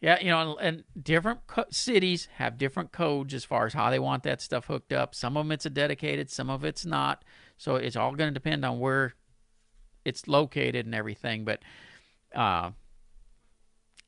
[0.00, 3.98] Yeah, you know, and different co- cities have different codes as far as how they
[3.98, 5.14] want that stuff hooked up.
[5.14, 7.22] Some of them it's a dedicated, some of it's not.
[7.58, 9.14] So it's all going to depend on where
[10.04, 11.44] it's located and everything.
[11.44, 11.60] But
[12.34, 12.70] uh,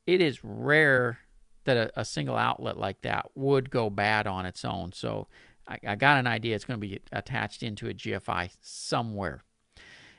[0.06, 1.18] it is rare
[1.64, 4.92] that a, a single outlet like that would go bad on its own.
[4.92, 5.26] So
[5.68, 9.42] I, I got an idea it's going to be attached into a GFI somewhere.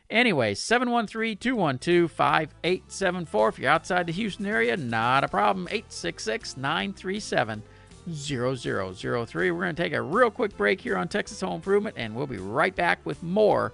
[0.09, 3.49] Anyway, 713 212 5874.
[3.49, 5.67] If you're outside the Houston area, not a problem.
[5.67, 7.63] 866 937
[8.11, 9.51] 0003.
[9.51, 12.27] We're going to take a real quick break here on Texas Home Improvement, and we'll
[12.27, 13.73] be right back with more.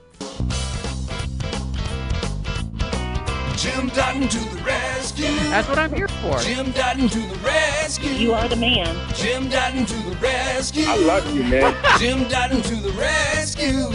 [3.60, 5.26] Jim Dutton to the rescue.
[5.50, 6.40] That's what I'm here for.
[6.40, 8.12] Jim Dutton to the rescue.
[8.12, 8.96] You are the man.
[9.14, 10.86] Jim Dutton to the rescue.
[10.88, 11.76] I love you, man.
[12.00, 13.90] Jim Dutton to the rescue.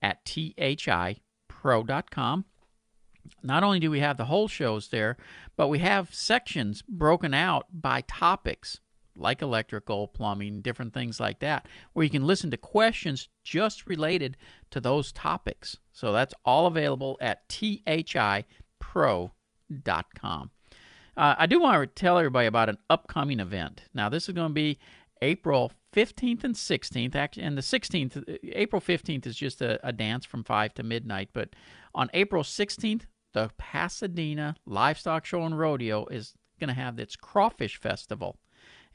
[0.03, 1.15] at thipro.com.
[3.45, 5.17] Not only do we have the whole shows there,
[5.57, 8.81] but we have sections broken out by topics
[9.15, 14.37] like electrical, plumbing, different things like that, where you can listen to questions just related
[14.73, 15.77] to those topics.
[15.93, 18.51] So that's all available at thipro.com.
[21.17, 23.83] Uh, I do want to tell everybody about an upcoming event.
[23.93, 24.79] Now, this is going to be
[25.21, 27.15] April 15th and 16th.
[27.15, 31.31] Actually, and the 16th, April 15th is just a, a dance from 5 to midnight.
[31.33, 31.51] But
[31.95, 33.03] on April 16th,
[33.35, 38.39] the Pasadena Livestock Show and Rodeo is going to have its crawfish festival.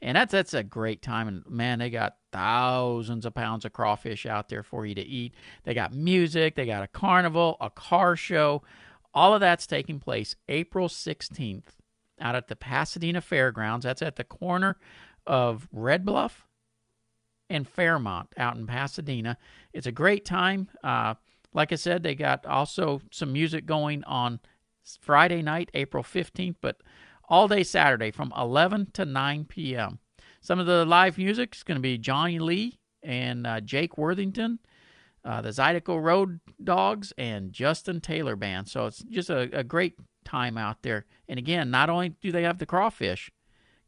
[0.00, 4.26] And that's that's a great time and man, they got thousands of pounds of crawfish
[4.26, 5.34] out there for you to eat.
[5.64, 8.62] They got music, they got a carnival, a car show.
[9.12, 11.77] All of that's taking place April 16th
[12.20, 13.84] out at the Pasadena Fairgrounds.
[13.84, 14.76] That's at the corner
[15.26, 16.46] of Red Bluff
[17.50, 19.36] and Fairmont out in Pasadena.
[19.72, 20.68] It's a great time.
[20.82, 21.14] Uh,
[21.52, 24.40] like I said, they got also some music going on
[25.00, 26.82] Friday night, April 15th, but
[27.28, 29.98] all day Saturday from 11 to 9 p.m.
[30.40, 34.58] Some of the live music is going to be Johnny Lee and uh, Jake Worthington,
[35.24, 38.68] uh, the Zydeco Road Dogs, and Justin Taylor Band.
[38.68, 39.94] So it's just a, a great
[40.28, 41.06] time out there.
[41.28, 43.30] And again, not only do they have the crawfish,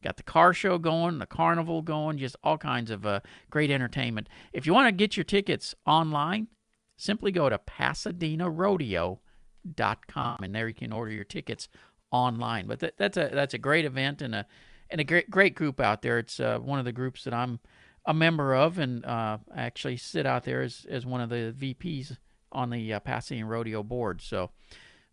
[0.02, 3.20] got the car show going, the carnival going, just all kinds of uh,
[3.50, 4.28] great entertainment.
[4.52, 6.48] If you want to get your tickets online,
[6.96, 11.68] simply go to pasadenarodeo.com and there you can order your tickets
[12.10, 12.66] online.
[12.66, 14.46] But that, that's a that's a great event and a
[14.90, 16.18] and a great great group out there.
[16.18, 17.60] It's uh, one of the groups that I'm
[18.06, 22.16] a member of and uh, actually sit out there as as one of the VPs
[22.52, 24.22] on the uh, Pasadena Rodeo board.
[24.22, 24.50] So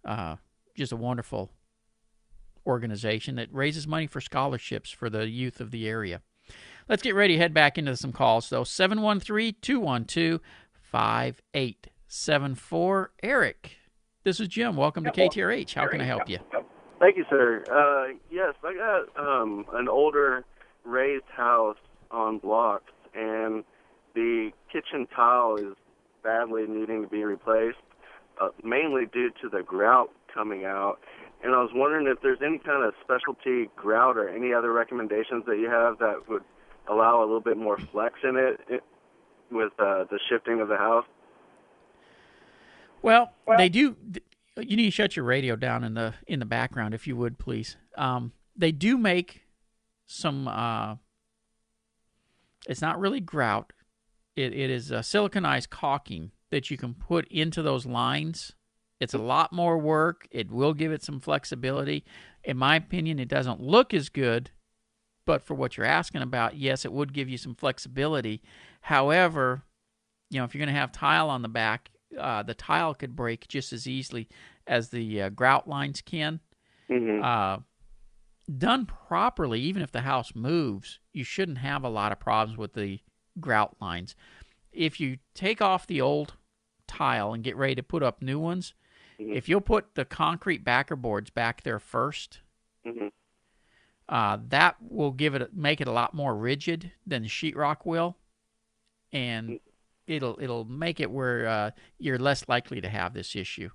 [0.05, 0.37] uh,
[0.77, 1.51] just a wonderful
[2.65, 6.21] organization that raises money for scholarships for the youth of the area.
[6.87, 8.63] Let's get ready to head back into some calls, though.
[8.63, 10.39] 713 212
[10.91, 13.11] 5874.
[13.21, 13.75] Eric,
[14.23, 14.77] this is Jim.
[14.77, 15.73] Welcome to KTRH.
[15.73, 16.39] How can I help you?
[16.99, 17.63] Thank you, sir.
[17.69, 20.45] Uh, yes, I got um, an older
[20.85, 21.75] raised house
[22.09, 23.63] on blocks, and
[24.15, 25.75] the kitchen tile is
[26.23, 27.77] badly needing to be replaced,
[28.41, 30.99] uh, mainly due to the grout coming out.
[31.43, 35.43] And I was wondering if there's any kind of specialty grout or any other recommendations
[35.47, 36.43] that you have that would
[36.89, 38.83] allow a little bit more flex in it, it
[39.51, 41.05] with uh, the shifting of the house.
[43.01, 43.95] Well, well, they do.
[44.57, 47.37] You need to shut your radio down in the in the background, if you would,
[47.37, 47.77] please.
[47.97, 49.41] Um, they do make
[50.07, 50.47] some.
[50.47, 50.95] Uh,
[52.67, 53.71] it's not really grout.
[54.35, 58.53] It it is a siliconized caulking that you can put into those lines
[58.99, 60.27] It's a lot more work.
[60.31, 62.03] It will give it some flexibility.
[62.43, 64.51] In my opinion, it doesn't look as good,
[65.25, 68.41] but for what you're asking about, yes, it would give you some flexibility.
[68.81, 69.63] However,
[70.29, 73.15] you know, if you're going to have tile on the back, uh, the tile could
[73.15, 74.27] break just as easily
[74.65, 76.39] as the uh, grout lines can.
[76.89, 77.23] Mm-hmm.
[77.23, 77.57] Uh,
[78.57, 82.73] done properly, even if the house moves, you shouldn't have a lot of problems with
[82.73, 82.99] the
[83.39, 84.15] grout lines.
[84.71, 86.33] If you take off the old
[86.87, 88.73] tile and get ready to put up new ones,
[89.19, 89.33] Mm-hmm.
[89.33, 92.39] if you'll put the concrete backer boards back there 1st
[92.85, 93.11] Mhm.
[94.07, 98.15] uh, that will give it make it a lot more rigid than the sheetrock will,
[99.11, 99.59] and
[100.05, 103.69] it'll it'll make it where uh, you're less likely to have this issue.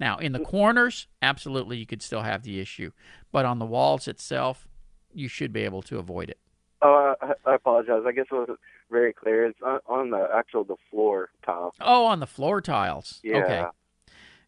[0.00, 2.90] Now, in the corners, absolutely, you could still have the issue,
[3.32, 4.68] but on the walls itself,
[5.12, 6.38] you should be able to avoid it.
[6.82, 8.02] Oh, I, I apologize.
[8.06, 8.58] I guess it wasn't
[8.90, 9.46] very clear.
[9.46, 11.72] It's on, on the actual the floor tile.
[11.80, 13.20] Oh, on the floor tiles.
[13.22, 13.36] Yeah.
[13.36, 13.64] Okay.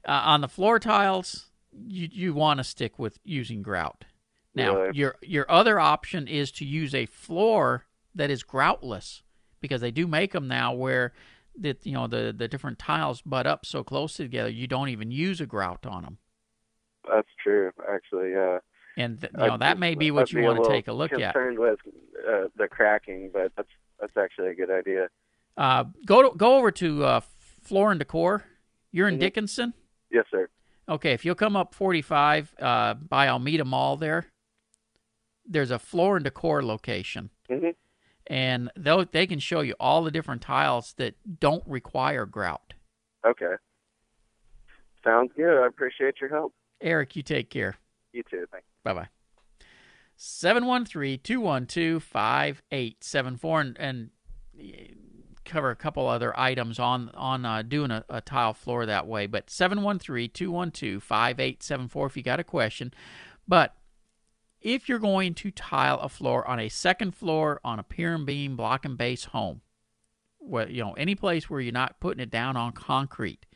[0.09, 1.51] Uh, on the floor tiles,
[1.87, 4.07] you you want to stick with using grout.
[4.55, 7.85] Now, your your other option is to use a floor
[8.15, 9.23] that is groutless
[9.61, 11.13] because they do make them now where
[11.61, 15.11] that you know the the different tiles butt up so close together you don't even
[15.11, 16.19] use a grout on them.
[17.09, 18.31] That's true, actually.
[18.33, 18.59] Yeah.
[18.97, 20.93] And th- you know that may be what I'd you be want to take a
[20.93, 21.35] look at.
[21.35, 21.79] Concerned with
[22.29, 23.69] uh, the cracking, but that's
[24.01, 25.09] that's actually a good idea.
[25.57, 27.21] Uh, go to, go over to uh,
[27.63, 28.45] Floor and Decor.
[28.91, 29.21] You're in Mhm.
[29.21, 29.75] Dickinson.
[30.11, 30.49] Yes, sir.
[30.89, 34.27] Okay, if you'll come up 45 uh, by Almeda Mall there,
[35.45, 37.31] there's a floor and decor location.
[37.51, 37.75] Mhm.
[38.27, 42.75] And they'll, they can show you all the different tiles that don't require grout.
[43.27, 43.55] Okay.
[45.05, 45.63] Sounds good.
[45.63, 46.55] I appreciate your help.
[46.81, 47.77] Eric, you take care.
[48.13, 48.47] You too.
[48.51, 48.67] Thanks.
[48.85, 49.09] Bye bye.
[50.17, 54.11] 713 212 5874 and and
[55.49, 59.27] cover a couple other items on on uh, doing a, a tile floor that way.
[59.27, 62.93] But 713-212-5874 if you got a question.
[63.47, 63.75] But
[64.61, 68.27] if you're going to tile a floor on a second floor on a pier and
[68.27, 69.61] beam block and base home,
[70.41, 73.47] well, you know, any place where you're not putting it down on concrete,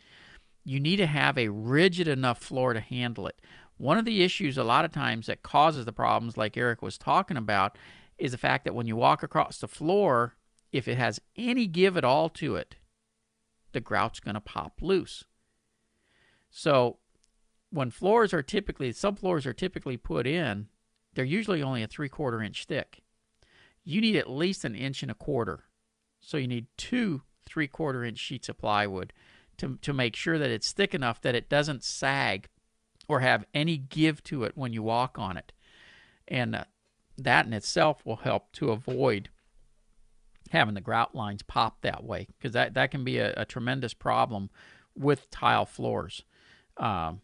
[0.65, 3.41] you need to have a rigid enough floor to handle it.
[3.79, 6.99] One of the issues a lot of times that causes the problems like Eric was
[6.99, 7.77] talking about
[8.19, 10.37] is the fact that when you walk across the floor,
[10.73, 12.77] if it has any give at all to it,
[13.73, 15.25] the grout's going to pop loose.
[16.51, 16.99] So
[17.71, 20.69] when floors are typically, subfloors are typically put in,
[21.15, 23.03] they're usually only a three quarter inch thick.
[23.85, 25.65] You need at least an inch and a quarter.
[26.21, 29.13] So you need two three quarter inch sheets of plywood
[29.59, 32.49] to, to make sure that it's thick enough that it doesn't sag
[33.09, 35.53] or have any give to it when you walk on it.
[36.29, 36.65] And uh,
[37.19, 39.29] that in itself will help to avoid
[40.53, 43.95] having the grout lines pop that way because that, that can be a, a tremendous
[43.95, 44.51] problem
[44.95, 46.23] with tile floors.
[46.77, 47.23] Um,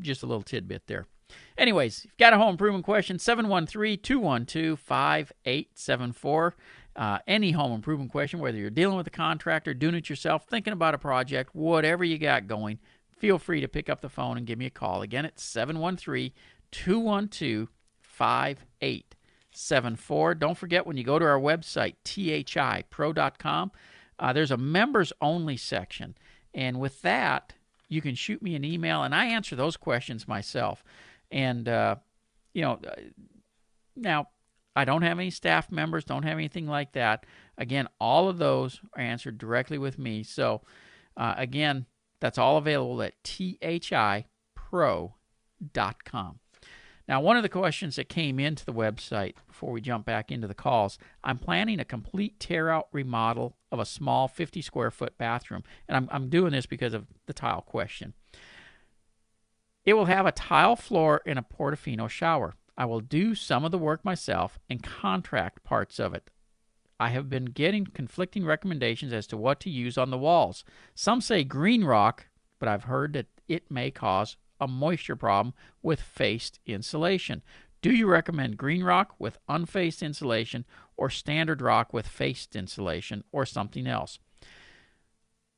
[0.00, 1.06] just a little tidbit there.
[1.56, 6.56] Anyways, if you've got a home improvement question, 713 212 5874.
[6.94, 10.72] Uh, any home improvement question, whether you're dealing with a contractor, doing it yourself, thinking
[10.72, 12.78] about a project, whatever you got going,
[13.08, 15.00] feel free to pick up the phone and give me a call.
[15.02, 16.32] Again, it's 713
[16.70, 17.68] 212
[18.02, 19.17] 5874.
[20.38, 23.72] Don't forget when you go to our website, thipro.com,
[24.18, 26.16] uh, there's a members only section.
[26.54, 27.54] And with that,
[27.88, 30.84] you can shoot me an email and I answer those questions myself.
[31.30, 31.96] And, uh,
[32.52, 32.94] you know, uh,
[33.96, 34.28] now
[34.76, 37.26] I don't have any staff members, don't have anything like that.
[37.56, 40.22] Again, all of those are answered directly with me.
[40.22, 40.62] So,
[41.16, 41.86] uh, again,
[42.20, 44.24] that's all available at thipro.com.
[47.08, 50.46] Now, one of the questions that came into the website before we jump back into
[50.46, 55.16] the calls, I'm planning a complete tear out remodel of a small 50 square foot
[55.16, 55.64] bathroom.
[55.88, 58.12] And I'm, I'm doing this because of the tile question.
[59.86, 62.54] It will have a tile floor and a Portofino shower.
[62.76, 66.30] I will do some of the work myself and contract parts of it.
[67.00, 70.62] I have been getting conflicting recommendations as to what to use on the walls.
[70.94, 72.26] Some say green rock,
[72.58, 77.42] but I've heard that it may cause a moisture problem with faced insulation.
[77.80, 80.64] Do you recommend green rock with unfaced insulation
[80.96, 84.18] or standard rock with faced insulation or something else?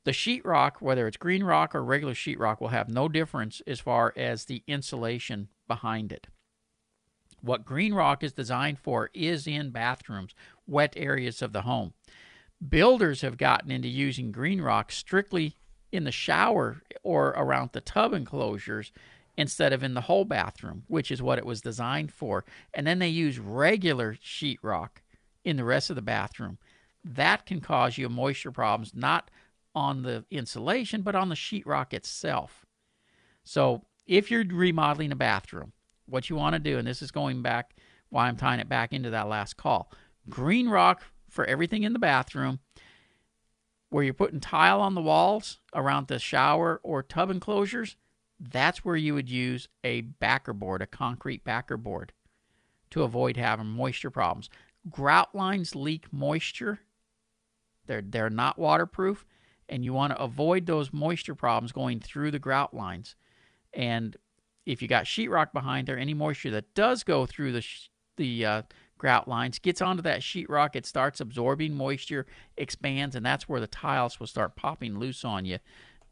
[0.05, 4.13] The sheetrock, whether it's green rock or regular sheetrock, will have no difference as far
[4.17, 6.27] as the insulation behind it.
[7.43, 10.35] What green rock is designed for is in bathrooms,
[10.67, 11.95] wet areas of the home.
[12.67, 15.57] Builders have gotten into using green rock strictly
[15.93, 18.93] in the shower or around the tub enclosures
[19.37, 22.45] instead of in the whole bathroom, which is what it was designed for.
[22.75, 25.03] And then they use regular sheetrock
[25.45, 26.59] in the rest of the bathroom.
[27.03, 29.31] That can cause you moisture problems, not
[29.75, 32.67] on the insulation, but on the sheetrock itself.
[33.45, 35.73] So if you're remodeling a bathroom,
[36.07, 37.75] what you want to do, and this is going back
[38.11, 39.93] why I'm tying it back into that last call,
[40.29, 42.59] green rock for everything in the bathroom.
[43.91, 47.97] Where you're putting tile on the walls around the shower or tub enclosures,
[48.39, 52.13] that's where you would use a backer board, a concrete backer board,
[52.91, 54.49] to avoid having moisture problems.
[54.89, 56.81] Grout lines leak moisture.
[57.87, 59.27] They're they're not waterproof,
[59.69, 63.17] and you want to avoid those moisture problems going through the grout lines.
[63.75, 64.17] And
[64.65, 67.67] if you got sheetrock behind there, any moisture that does go through the
[68.17, 68.63] the uh,
[69.01, 70.77] grout lines gets onto that sheetrock.
[70.77, 72.27] It starts absorbing moisture,
[72.57, 75.59] expands, and that's where the tiles will start popping loose on you.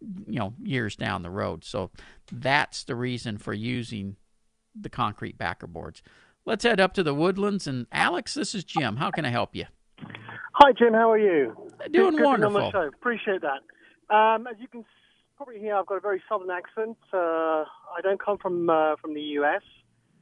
[0.01, 1.65] You know, years down the road.
[1.65, 1.91] So
[2.33, 4.17] that's the reason for using
[4.75, 6.03] the concrete backer boards.
[6.47, 7.67] Let's head up to the woodlands.
[7.67, 8.97] And Alex, this is Jim.
[8.97, 9.67] How can I help you?
[10.53, 10.95] Hi, Jim.
[10.95, 11.53] How are you?
[11.93, 12.61] Doing Good to be On wonderful.
[12.61, 12.87] the show.
[12.87, 14.15] Appreciate that.
[14.15, 14.85] Um, as you can
[15.37, 16.97] probably hear, I've got a very southern accent.
[17.13, 19.63] Uh, I don't come from uh, from the U.S.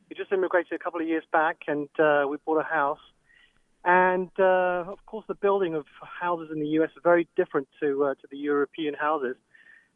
[0.09, 3.01] We just immigrated a couple of years back, and uh, we bought a house.
[3.85, 6.91] And uh, of course, the building of houses in the U.S.
[6.97, 9.37] is very different to uh, to the European houses.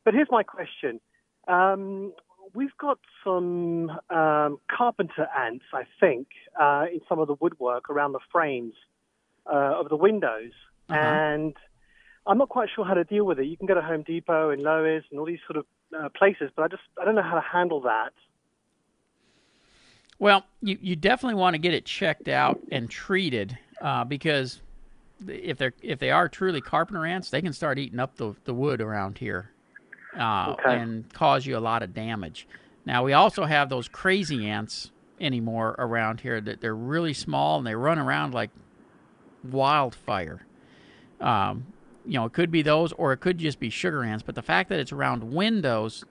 [0.05, 1.01] But here's my question:
[1.49, 2.13] um,
[2.55, 6.29] We've got some um, carpenter ants, I think,
[6.61, 8.75] uh, in some of the woodwork around the frames
[9.47, 10.53] uh, of the windows,
[10.89, 11.55] and
[12.27, 13.47] I'm not quite sure how to deal with it.
[13.47, 16.51] You can go to Home Depot and Lowe's and all these sort of uh, places,
[16.55, 18.13] but I just I don't know how to handle that.
[20.21, 24.61] Well, you, you definitely want to get it checked out and treated uh, because
[25.27, 28.55] if they're if they are truly carpenter ants, they can start eating up the, the
[28.55, 29.51] wood around here
[30.19, 30.77] uh, Okay.
[30.77, 32.47] and cause you a lot of damage.
[32.85, 34.91] Now we also have those crazy ants
[35.21, 38.51] anymore around here that they're really small and they run around like
[39.43, 40.45] wildfire.
[41.21, 41.67] Um,
[42.07, 44.23] you know, it could be those or it could just be sugar ants.
[44.23, 46.05] But the fact that it's around windows,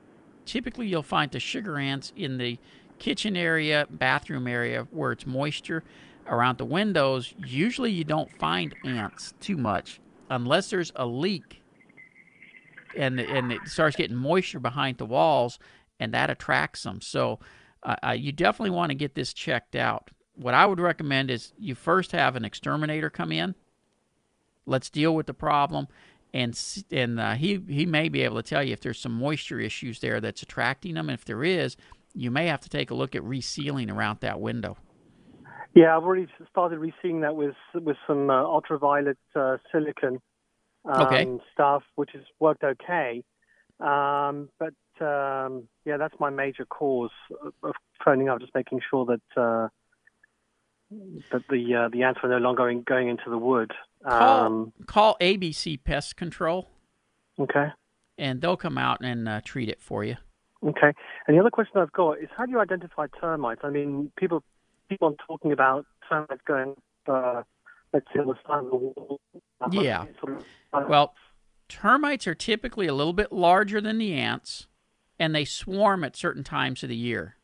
[0.45, 2.57] typically you'll find the sugar ants in the
[2.99, 5.83] kitchen area, bathroom area where it's moisture.
[6.27, 11.59] Around the windows, usually you don't find ants too much unless there's a leak
[12.95, 15.59] and and it starts getting moisture behind the walls,
[15.99, 17.01] and that attracts them.
[17.01, 17.39] So
[17.83, 20.11] uh, uh, you definitely want to get this checked out.
[20.35, 23.55] What I would recommend is you first have an exterminator come in.
[24.65, 25.87] Let's deal with the problem,
[26.33, 26.59] and
[26.91, 29.99] and uh, he he may be able to tell you if there's some moisture issues
[29.99, 31.09] there that's attracting them.
[31.09, 31.77] If there is,
[32.13, 34.77] you may have to take a look at resealing around that window.
[35.75, 40.19] Yeah, I've already started reseeing that with with some uh, ultraviolet uh, silicon
[40.85, 41.37] um, Okay.
[41.53, 43.23] stuff, which has worked okay.
[43.79, 44.73] Um, but
[45.05, 47.11] um, yeah, that's my major cause
[47.63, 49.67] of- phoning up, just making sure that uh,
[51.31, 53.71] that the uh, the ants are no longer in, going into the wood.
[54.03, 56.67] Call Um, call ABC Pest Control,
[57.39, 57.67] okay.
[58.17, 60.15] and they'll come out and uh, treat it for you.
[60.65, 60.91] Okay.
[61.27, 63.61] And the other question I've got is how do you identify termites?
[63.63, 64.43] I mean, people
[64.89, 66.75] keep on talking about termites going,
[67.07, 67.43] uh,
[67.93, 69.19] let's say, on the side of the wall.
[69.71, 70.05] Yeah.
[70.19, 70.37] Sort
[70.73, 71.15] of- Well,
[71.69, 74.67] termites are typically a little bit larger than the ants,
[75.17, 77.35] and they swarm at certain times of the year.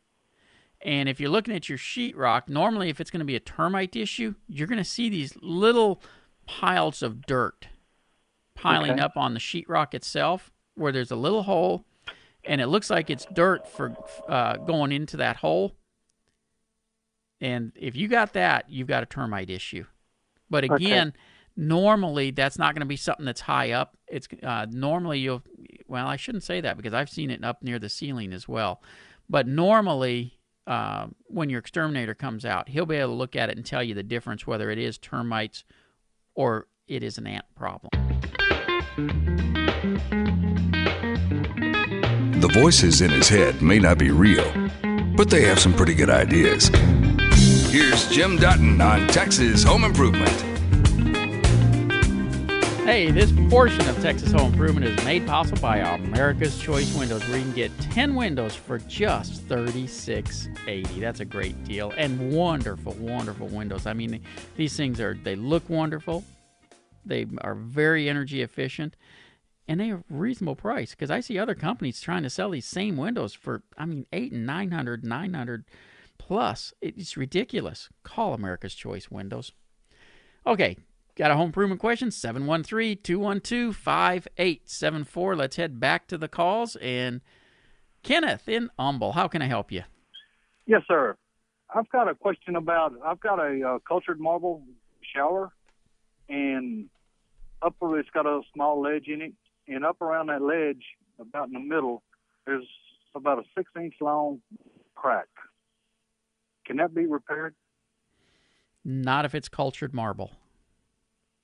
[0.82, 3.96] And if you're looking at your sheetrock, normally if it's going to be a termite
[3.96, 6.02] issue, you're going to see these little
[6.46, 7.68] piles of dirt
[8.54, 9.00] piling Okay.
[9.00, 11.84] up on the sheetrock itself, where there's a little hole,
[12.46, 13.94] and it looks like it's dirt for
[14.28, 15.74] uh, going into that hole.
[17.40, 19.84] And if you got that, you've got a termite issue.
[20.48, 20.74] But Okay.
[20.76, 21.12] again,
[21.56, 23.96] normally that's not going to be something that's high up.
[24.08, 25.42] It's uh, normally you'll.
[25.88, 28.82] Well, I shouldn't say that because I've seen it up near the ceiling as well.
[29.28, 33.56] But normally, uh, when your exterminator comes out, he'll be able to look at it
[33.56, 35.64] and tell you the difference whether it is termites
[36.34, 37.90] or it is an ant problem.
[42.46, 44.48] The voices in his head may not be real,
[45.16, 46.68] but they have some pretty good ideas.
[47.72, 50.30] Here's Jim Dutton on Texas Home Improvement.
[52.84, 57.38] Hey, this portion of Texas Home Improvement is made possible by America's Choice Windows, where
[57.38, 61.00] you can get 10 windows for just $36.80.
[61.00, 61.92] That's a great deal.
[61.96, 63.86] And wonderful, wonderful windows.
[63.86, 64.22] I mean,
[64.54, 66.22] these things are, they look wonderful.
[67.04, 68.94] They are very energy efficient.
[69.68, 72.96] And they are reasonable price because I see other companies trying to sell these same
[72.96, 75.64] windows for, I mean, eight and 900, 900
[76.18, 76.72] plus.
[76.80, 77.88] It's ridiculous.
[78.04, 79.52] Call America's Choice Windows.
[80.46, 80.76] Okay,
[81.16, 82.12] got a home improvement question?
[82.12, 85.36] 713 212 5874.
[85.36, 86.76] Let's head back to the calls.
[86.76, 87.20] And
[88.04, 89.82] Kenneth in Humble, how can I help you?
[90.66, 91.16] Yes, sir.
[91.74, 92.92] I've got a question about.
[93.04, 94.62] I've got a uh, cultured marble
[95.14, 95.50] shower,
[96.28, 96.88] and
[97.62, 99.32] upper it's got a small ledge in it,
[99.68, 100.84] and up around that ledge,
[101.20, 102.02] about in the middle,
[102.46, 102.66] there's
[103.14, 104.40] about a six inch long
[104.94, 105.28] crack.
[106.66, 107.54] Can that be repaired?
[108.84, 110.32] Not if it's cultured marble.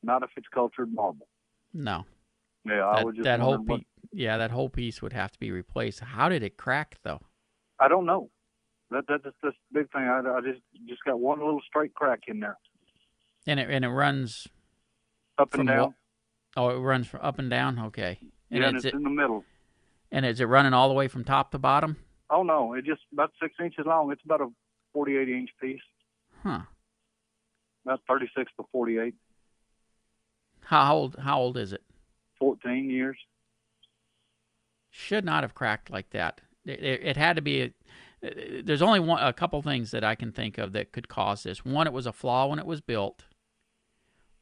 [0.02, 1.26] Not if it's cultured marble.
[1.72, 2.04] No.
[2.64, 3.86] Yeah, I that, was just that whole what- piece.
[4.14, 6.00] Yeah, that whole piece would have to be replaced.
[6.00, 7.20] How did it crack though?
[7.80, 8.28] I don't know.
[8.90, 10.02] That, that that's that's the big thing.
[10.02, 12.58] I, I just just got one little straight crack in there,
[13.46, 14.46] And it and it runs
[15.38, 15.94] up and down.
[16.56, 17.78] Oh, it runs from up and down.
[17.78, 18.18] Okay.
[18.50, 19.44] And yeah, and it's it, in the middle.
[20.10, 21.96] and is it running all the way from top to bottom?
[22.30, 24.10] Oh no, it's just about six inches long.
[24.12, 24.48] It's about a
[24.92, 25.80] forty-eight inch piece,
[26.42, 26.60] Huh.
[27.84, 29.14] about thirty-six to forty-eight.
[30.64, 31.16] How old?
[31.18, 31.82] How old is it?
[32.38, 33.16] Fourteen years.
[34.90, 36.40] Should not have cracked like that.
[36.64, 37.62] It, it, it had to be.
[37.62, 41.42] A, there's only one, a couple things that I can think of that could cause
[41.42, 41.64] this.
[41.64, 43.24] One, it was a flaw when it was built,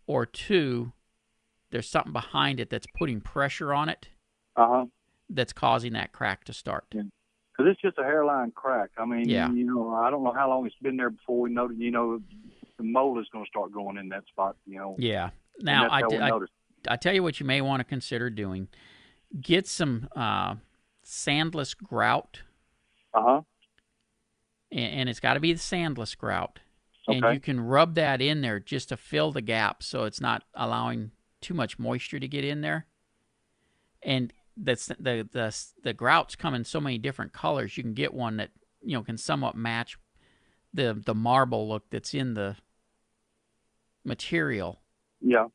[0.07, 0.93] or two,
[1.71, 4.09] there's something behind it that's putting pressure on it
[4.57, 4.85] Uh huh.
[5.29, 6.87] that's causing that crack to start.
[6.91, 8.91] Because it's just a hairline crack.
[8.99, 9.51] I mean, Yeah.
[9.51, 11.79] you know, I don't know how long it's been there before we noted.
[11.79, 12.21] You know,
[12.79, 14.57] the mold is going to start growing in that spot.
[14.67, 14.97] You know.
[14.99, 15.31] Yeah.
[15.61, 16.41] Now I, how
[16.89, 18.69] I, tell you what you may want to consider doing.
[19.39, 20.55] Get some uh,
[21.05, 22.41] sandless grout,
[23.13, 23.41] Uh huh.
[24.73, 26.59] and, and it's got to be the sandless grout.
[27.07, 30.45] And you can rub that in there just to fill the gap, so it's not
[30.55, 31.11] allowing
[31.41, 32.87] too much moisture to get in there.
[34.03, 37.77] And that's the the the grouts come in so many different colors.
[37.77, 38.51] You can get one that
[38.83, 39.99] you know can somewhat match
[40.73, 42.57] the the marble look that's in the
[44.05, 44.81] material.
[45.21, 45.47] Yeah.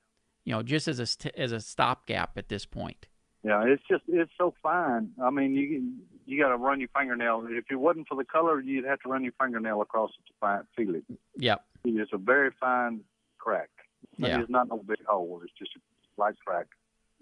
[0.43, 3.07] You know, just as a as a stopgap at this point.
[3.43, 5.11] Yeah, it's just it's so fine.
[5.21, 5.93] I mean, you
[6.25, 7.45] you got to run your fingernail.
[7.49, 10.33] If it wasn't for the color, you'd have to run your fingernail across it to
[10.39, 11.03] find, feel it.
[11.37, 11.63] Yep.
[11.85, 13.01] It's a very fine
[13.37, 13.69] crack.
[14.17, 14.39] Yeah.
[14.41, 15.41] It's not no big hole.
[15.43, 16.67] It's just a light crack.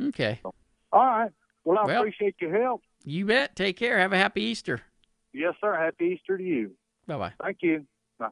[0.01, 0.39] Okay.
[0.43, 0.53] All
[1.05, 1.31] right.
[1.63, 2.81] Well, I Well- appreciate your help.
[3.05, 3.55] You bet.
[3.55, 3.99] Take care.
[3.99, 4.81] Have a happy Easter.
[5.33, 5.75] Yes, sir.
[5.75, 6.71] Happy Easter to you.
[7.07, 7.33] Bye bye.
[7.41, 7.85] Thank you.
[8.17, 8.29] Bye.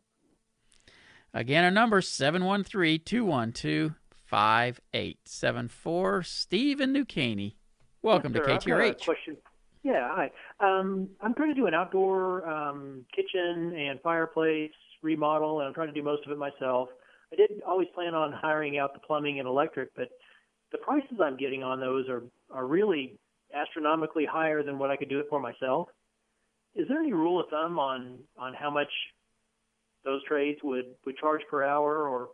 [1.33, 3.93] Again, our number 713 212
[4.25, 6.23] 5874.
[6.23, 7.57] Steve in New Caney.
[8.01, 8.53] Welcome Yes, to sir.
[8.55, 9.05] I've got a KTRH.
[9.05, 9.37] question.
[9.83, 10.31] Yeah, hi.
[10.59, 14.71] Um, I'm trying to do an outdoor um, kitchen and fireplace
[15.01, 16.89] remodel, and I'm trying to do most of it myself.
[17.31, 20.09] I did always plan on hiring out the plumbing and electric, but
[20.71, 23.17] the prices I'm getting on those are are really
[23.53, 25.89] astronomically higher than what I could do it for myself.
[26.75, 28.89] Is there any rule of thumb on on how much
[30.03, 32.29] those trades would would charge per hour, or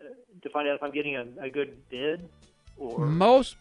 [0.00, 2.28] uh, to find out if I'm getting a, a good bid?
[2.76, 3.56] Or Most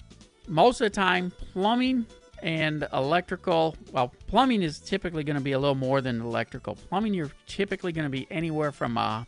[0.47, 2.05] most of the time, plumbing
[2.43, 3.75] and electrical.
[3.91, 6.75] Well, plumbing is typically going to be a little more than electrical.
[6.75, 9.25] Plumbing, you're typically going to be anywhere from a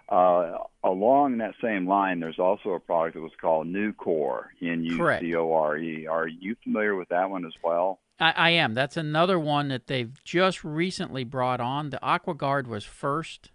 [0.08, 6.08] Uh, along that same line, there's also a product that was called Nucore, N-U-C-O-R-E.
[6.08, 8.00] Are you familiar with that one as well?
[8.20, 8.74] I, I am.
[8.74, 11.92] That's another one that they've just recently brought on.
[11.92, 13.52] The AquaGuard was first,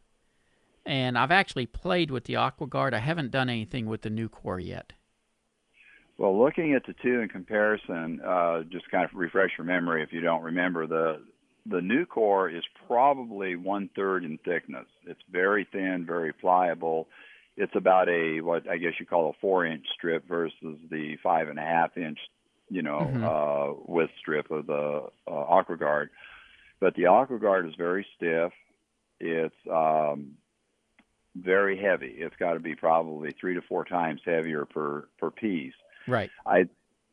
[0.86, 2.94] and I've actually played with the AquaGuard.
[2.94, 4.92] I haven't done anything with the Nucore yet.
[6.16, 10.12] Well, looking at the two in comparison, uh, just kind of refresh your memory if
[10.12, 11.22] you don't remember, the
[11.66, 14.86] the Nucore is probably one third in thickness.
[15.06, 17.08] It's very thin, very pliable.
[17.56, 21.48] it's about a what I guess you call a four inch strip versus the five
[21.48, 22.18] and a half inch,
[22.68, 23.22] you know, Mhm.
[23.22, 26.08] uh, width strip of the uh, AquaGuard.
[26.80, 28.52] But the AquaGuard is very stiff.
[29.20, 30.36] It's um,
[31.36, 32.14] very heavy.
[32.18, 35.74] It's got to be probably three to four times heavier per per piece.
[36.06, 36.30] Right.
[36.46, 36.66] I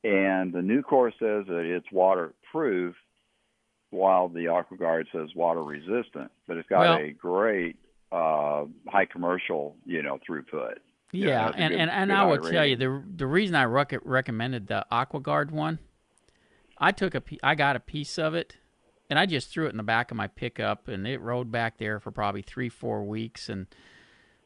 [0.03, 2.95] and the Nucore says that it's waterproof,
[3.91, 6.31] while the AquaGuard says water resistant.
[6.47, 7.77] But it's got Well- a great
[8.11, 10.75] uh, high commercial, you know, throughput.
[11.13, 13.99] Yeah, a and, good- and, and I will tell you the the reason I rec-
[14.03, 15.79] recommended the AquaGuard one,
[16.77, 18.57] I took a pe- I got a piece of it,
[19.09, 21.77] and I just threw it in the back of my pickup, and it rode back
[21.77, 23.67] there for probably three four weeks, and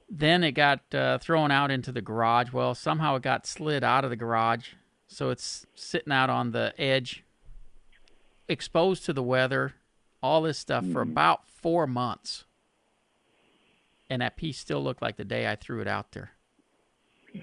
[0.10, 2.52] then it got uh, thrown out into the garage.
[2.52, 4.70] Well, somehow it got slid out of the garage,
[5.08, 7.24] so it's sitting out on the edge,
[8.48, 9.74] exposed to the weather,
[10.22, 11.12] all this stuff for Mm-hmm.
[11.12, 12.46] about four months,
[14.10, 16.32] and that piece still looked like the day I threw it out there.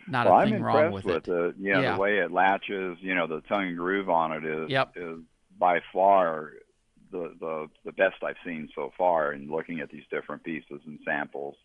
[0.09, 1.25] Not well, a I'm thing impressed wrong with, with it.
[1.25, 1.95] the you know Yeah.
[1.95, 2.97] the way it latches.
[3.01, 4.93] You know, the tongue and groove on it is Yep.
[4.97, 5.19] is
[5.59, 6.53] by far
[7.11, 10.99] the the the best I've seen so far in looking at these different pieces and
[11.05, 11.57] samples.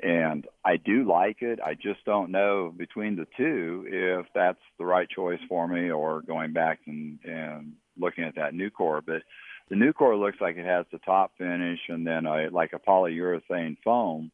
[0.00, 1.58] And I do like it.
[1.64, 6.22] I just don't know between the two if that's the right choice for me or
[6.22, 9.02] going back and and looking at that Nucore.
[9.04, 9.22] But
[9.68, 13.76] the Nucore looks like it has the top finish and then a like a polyurethane
[13.82, 14.30] foam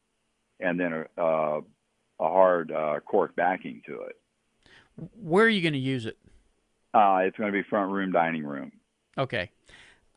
[0.60, 1.60] and then a uh,
[2.20, 4.16] a hard uh, cork backing to it.
[5.20, 6.16] Where are you going to use it?
[6.92, 8.70] Uh, it's going to be front room, dining room.
[9.18, 9.50] Okay,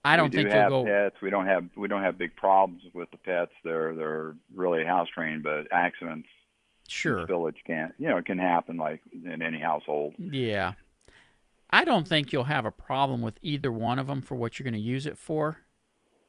[0.03, 0.83] I don't we think do you'll have go.
[0.85, 1.15] pets.
[1.21, 3.51] We don't have we don't have big problems with the pets.
[3.63, 6.27] They're they're really house trained, but accidents
[6.87, 7.19] Sure.
[7.21, 10.15] in spillage can you know it can happen like in any household.
[10.17, 10.73] Yeah.
[11.69, 14.63] I don't think you'll have a problem with either one of them for what you're
[14.63, 15.57] going to use it for.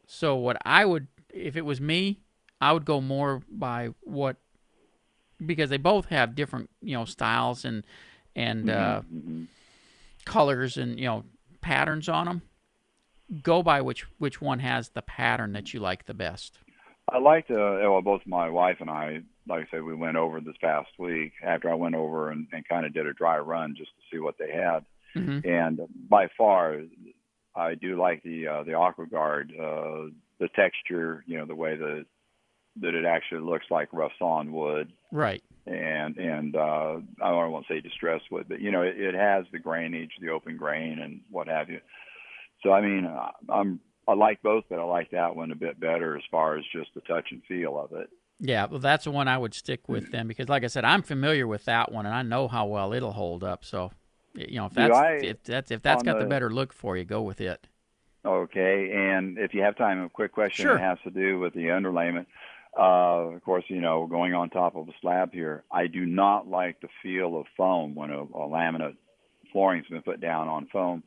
[0.06, 2.20] So what I would if it was me,
[2.60, 4.38] I would go more by what
[5.44, 7.84] because they both have different, you know, styles and
[8.34, 9.46] and uh Mhm,
[10.24, 11.24] colors and, you know,
[11.60, 12.42] patterns on them.
[13.42, 16.58] Go by which which one has the pattern that you like the best.
[17.10, 17.54] I like to.
[17.54, 21.32] Well, both my wife and I, like I said, we went over this past week
[21.42, 24.18] after I went over and, and kind of did a dry run just to see
[24.20, 24.84] what they had.
[25.14, 25.46] Mhm.
[25.46, 26.82] And by far,
[27.54, 32.04] I do like the uh, the AquaGuard, uh, the texture, you know, the way that
[32.80, 35.42] that it actually looks like rough sawn wood, Right.
[35.66, 39.14] and and uh, I don't want to say distressed wood, but you know, it, it
[39.14, 41.80] has the grainage, the open grain, and what have you.
[42.62, 45.78] So I mean, I- I'm I like both, but I like that one a bit
[45.78, 48.08] better as far as just the touch and feel of it.
[48.40, 51.02] Yeah, well, that's the one I would stick with then because, like I said, I'm
[51.02, 53.64] familiar with that one and I know how well it'll hold up.
[53.64, 53.90] So,
[54.34, 56.96] you know, if that's I- if that's if that's got the the- better look for
[56.96, 57.66] you, go with it.
[58.24, 60.74] Okay, and if you have time, a quick question Sure.
[60.74, 62.26] that has to do with the underlayment.
[62.78, 66.46] Uh, of course, you know, going on top of a slab here, I do not
[66.48, 68.96] like the feel of foam when a, a laminate
[69.52, 71.02] flooring's been put down on foam.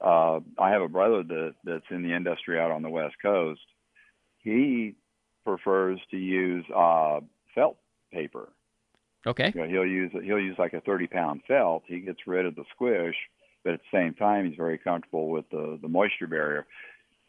[0.00, 3.60] Uh, I have a brother that that's in the industry out on the West Coast.
[4.38, 4.96] He
[5.44, 7.20] prefers to use uh,
[7.54, 7.76] felt
[8.12, 8.48] paper.
[9.26, 9.52] Okay.
[9.54, 11.84] You know, he'll use he'll use like a 30 pound felt.
[11.86, 13.16] He gets rid of the squish,
[13.62, 16.66] but at the same time, he's very comfortable with the the moisture barrier.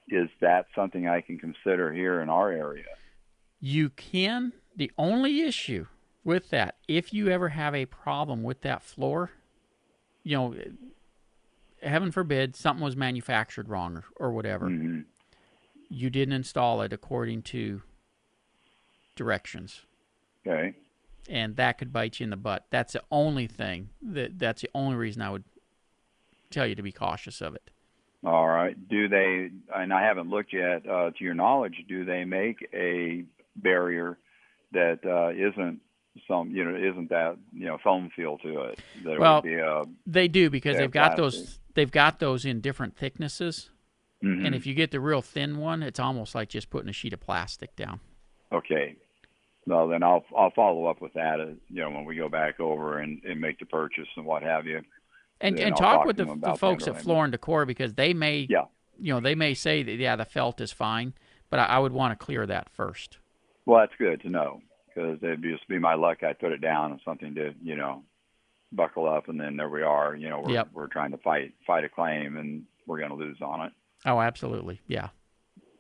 [0.10, 2.84] Is that something I can consider here in our area?
[3.60, 4.54] You can.
[4.76, 5.88] The only issue
[6.24, 9.32] with that, if you ever have a problem with that floor,
[10.24, 10.56] you know,
[11.86, 15.02] heaven forbid something was manufactured wrong or, or whatever, Mm-hmm.
[15.90, 17.82] you didn't install it according to
[19.16, 19.82] directions.
[20.48, 20.74] Okay.
[21.30, 22.66] and that could bite you in the butt.
[22.70, 25.44] That's the only thing that that's the only reason I would
[26.52, 27.72] tell you to be cautious of it.
[28.24, 28.76] All right.
[28.88, 29.50] Do they?
[29.76, 30.88] And I haven't looked yet.
[30.88, 33.24] Uh, to your knowledge, do they make a
[33.56, 34.18] barrier
[34.72, 35.80] that uh, isn't
[36.28, 38.80] some you know isn't that you know foam feel to it?
[39.04, 41.18] That well, would be a they do because they've got plastic.
[41.44, 43.70] those they've got those in different thicknesses.
[44.24, 44.46] Mhm.
[44.48, 47.14] And if you get the real thin one, it's almost like just putting a sheet
[47.14, 48.00] of plastic down.
[48.52, 48.96] Okay.
[49.68, 51.40] Well, then I'll I'll follow up with that.
[51.40, 54.44] Uh, you know, when we go back over and, and make the purchase and what
[54.44, 54.82] have you.
[55.42, 57.02] And and I'll talk with the, the folks at.
[57.02, 58.66] Floor and Decor because they may Yeah.
[59.00, 61.14] you know they may say that yeah the felt is fine,
[61.50, 63.18] but I, I would want to clear that first.
[63.66, 66.24] Well, that's good to know because it'd just be my luck.
[66.24, 68.04] I'd put it down and something to you know
[68.76, 70.16] buckle up, and then there we are.
[70.16, 70.70] You know, we're Yep.
[70.74, 73.74] we're trying to fight fight a claim, and we're going to lose on it.
[74.06, 75.10] Oh, absolutely, yeah.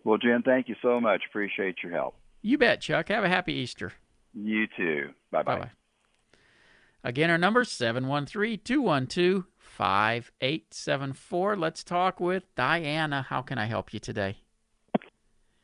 [0.03, 1.23] Well, Jim, thank you so much.
[1.29, 2.15] Appreciate your help.
[2.41, 3.07] You bet, Chuck.
[3.09, 3.93] Have a happy Easter.
[4.33, 5.09] You too.
[5.31, 5.69] Bye bye.
[7.03, 7.63] Again, our number
[10.33, 11.57] 713-212-5874.
[11.59, 13.21] Let's talk with Diana.
[13.29, 14.37] How can I help you today?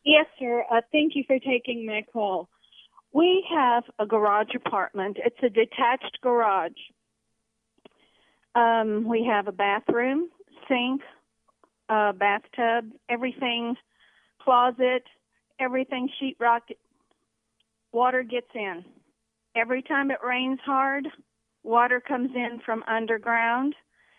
[0.03, 0.63] Yes, sir.
[0.71, 2.49] Uh, thank you for taking my call.
[3.13, 5.17] We have a garage apartment.
[5.23, 6.71] It's a detached garage.
[8.55, 10.29] Um, we have a bathroom,
[10.67, 11.01] sink,
[11.89, 13.75] uh, bathtub, everything,
[14.41, 15.03] closet,
[15.59, 16.61] everything sheetrock.
[17.91, 18.83] Water gets in.
[19.55, 21.07] Every time it rains hard,
[21.63, 23.75] water comes in from underground.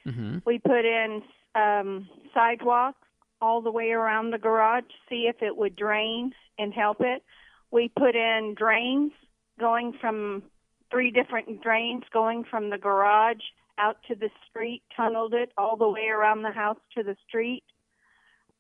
[0.07, 0.39] Mm-hmm.
[0.45, 1.23] We put in
[1.55, 2.97] um, sidewalk
[3.41, 7.23] all the way around the garage, see if it would drain and help it.
[7.71, 9.13] We put in drains
[9.59, 10.43] going from
[10.91, 13.43] three different drains going from the garage
[13.79, 17.63] out to the street, tunneled it all the way around the house to the street.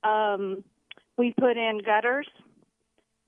[0.02, 0.64] Um,
[1.16, 2.26] we put in gutters,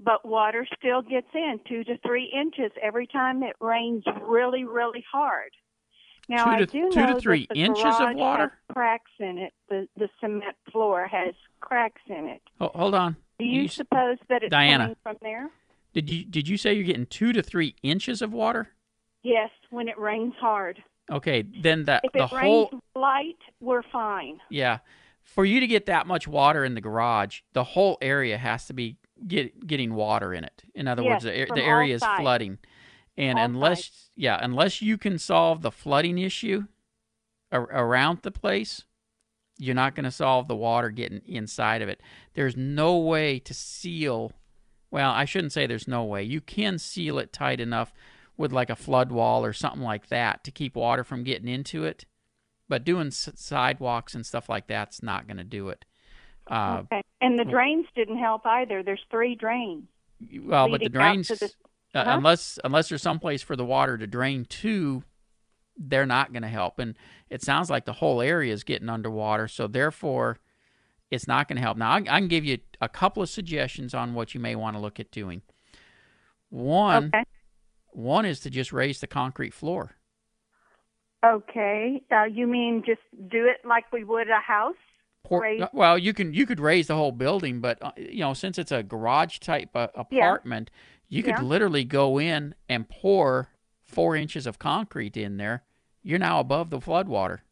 [0.01, 5.05] but water still gets in two to three inches every time it rains really, really
[5.11, 5.51] hard.
[6.29, 8.43] Now Two I to- do two to know three that the inches of garage water?
[8.43, 9.53] has cracks in it.
[9.69, 12.41] The the cement floor has cracks in it.
[12.61, 13.17] Oh, hold on.
[13.39, 14.85] Do you, s- suppose that it's Diana.
[14.85, 15.51] coming from there?
[15.93, 18.71] Did you did you say you're getting two to three inches of water?
[19.23, 20.83] Yes, when it rains hard.
[21.11, 24.41] Okay, then that If the it whole rains light, we're fine.
[24.49, 24.79] yeah,
[25.23, 28.73] for you to get that much water in the garage, the whole area has to
[28.73, 28.97] be
[29.27, 30.63] get getting water in it.
[30.75, 32.21] In other Yes, words, the, the area is sides.
[32.21, 32.59] flooding,
[33.17, 36.65] and All unless yeah, unless you can solve the flooding issue
[37.53, 38.85] ar- around the place,
[39.59, 42.01] you're not going to solve the water getting inside of it.
[42.35, 44.33] There's no way to seal.
[44.91, 46.23] Well, I shouldn't say there's no way.
[46.23, 47.93] You can seal it tight enough
[48.37, 51.85] with like a flood wall or something like that to keep water from getting into
[51.85, 52.05] it.
[52.69, 55.85] But doing s- sidewalks and stuff like that's not going to do it.
[56.51, 57.03] Uh, okay.
[57.21, 58.83] And the drains didn't help either.
[58.83, 59.85] There's three drains.
[60.43, 61.51] well, but the drains, the-
[61.95, 62.15] uh, Huh?
[62.17, 65.05] unless unless there's some place for the water to drain to,
[65.77, 66.79] they're not going to help.
[66.79, 66.97] And
[67.31, 70.39] it sounds like the whole area is getting underwater, so therefore,
[71.11, 71.77] it's not going to help.
[71.77, 74.75] Now, I, I can give you a couple of suggestions on what you may want
[74.77, 75.43] to look at doing.
[76.51, 77.25] One, Okay.
[77.95, 79.93] One is to just raise the concrete floor.
[81.25, 82.03] Okay.
[82.11, 84.75] Uh, you mean just do it like we would a house?
[85.25, 88.21] Pour, Raise- uh, well, you can you could raise the whole building, but uh, you
[88.21, 90.27] know since it's a garage type uh, Yeah.
[90.27, 90.71] apartment,
[91.09, 91.43] you could Yeah.
[91.43, 93.49] literally go in and pour
[93.83, 95.63] four inches of concrete in there.
[96.03, 97.43] You're now above the flood water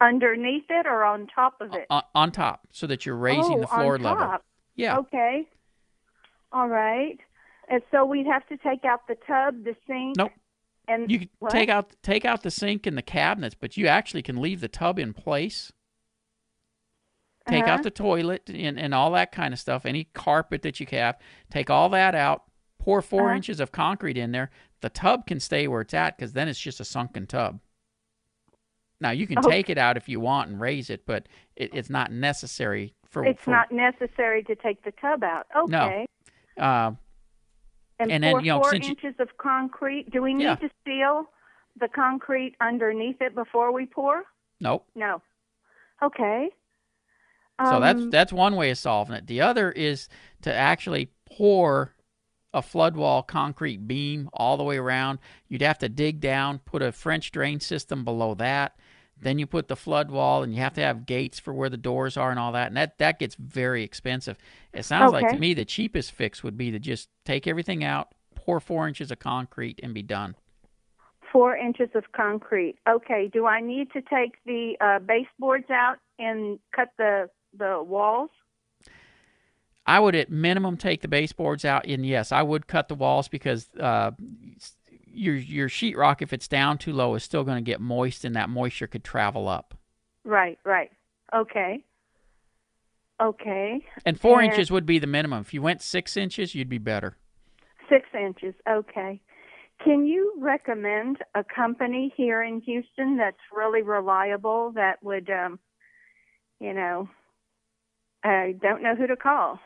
[0.00, 1.86] Underneath it or on top of it?
[1.90, 4.36] on, on top, so that you're raising oh, the floor level.
[4.76, 4.98] Yeah.
[4.98, 5.48] Okay.
[6.52, 7.18] All right.
[7.70, 10.16] And so we'd have to take out the tub, the sink.
[10.16, 10.32] Nope.
[10.88, 11.52] And You what?
[11.52, 14.68] take out take out the sink and the cabinets, but you actually can leave the
[14.68, 15.72] tub in place.
[17.48, 17.72] Take Uh-huh.
[17.74, 21.18] out the toilet and, and all that kind of stuff, any carpet that you have.
[21.48, 22.42] Take all that out,
[22.78, 23.36] pour 4 Uh-huh.
[23.36, 24.50] inches of concrete in there.
[24.80, 27.60] The tub can stay where it's at because then it's just a sunken tub.
[29.00, 29.50] Now, you can Okay.
[29.50, 33.24] take it out if you want and raise it, but it, it's not necessary for.
[33.24, 35.46] It's for, not necessary to take the tub out.
[35.68, 35.86] No.
[35.86, 36.06] Okay.
[36.58, 36.92] Uh,
[38.00, 40.10] And, And then, you know, four since you- inches of concrete.
[40.10, 40.54] Do we need Yeah.
[40.56, 41.30] to seal
[41.78, 44.24] the concrete underneath it before we pour?
[44.60, 44.86] nope.
[44.94, 45.22] No.
[46.02, 46.50] Okay.
[47.62, 49.26] So that's Um, that's one way of solving it.
[49.26, 50.08] The other is
[50.42, 51.94] to actually pour
[52.54, 55.18] a flood wall concrete beam all the way around.
[55.48, 58.76] You'd have to dig down, put a French drain system below that.
[59.20, 61.76] Then you put the flood wall, and you have to have gates for where the
[61.76, 62.68] doors are and all that.
[62.68, 64.38] And that, that gets very expensive.
[64.72, 68.14] It sounds like to me the cheapest fix would be to just take everything out,
[68.34, 70.36] pour four inches of concrete, and be done.
[71.30, 72.76] Four inches of concrete.
[72.88, 73.30] Okay.
[73.32, 78.30] Do I need to take the uh, baseboards out and cut the the walls?
[79.86, 83.28] I would at minimum take the baseboards out, and yes, I would cut the walls
[83.28, 84.12] because uh,
[85.12, 88.34] your your sheetrock, if it's down too low, is still going to get moist, and
[88.36, 89.74] that moisture could travel up.
[90.24, 90.58] Right.
[90.64, 90.90] Right.
[91.34, 91.84] Okay.
[93.20, 93.84] Okay.
[94.06, 95.40] And four And- inches would be the minimum.
[95.40, 97.16] If you went six inches, you'd be better.
[97.88, 98.54] Six inches.
[98.68, 99.20] Okay.
[99.84, 105.58] Can you recommend a company here in Houston that's really reliable that would, um,
[106.60, 107.08] you know,
[108.22, 109.58] I don't know who to call.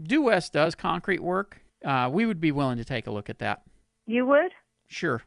[0.00, 1.60] Due West does concrete work.
[1.84, 3.62] Uh, we would be willing to take a look at that.
[4.06, 4.52] You would?
[4.90, 5.22] Sure.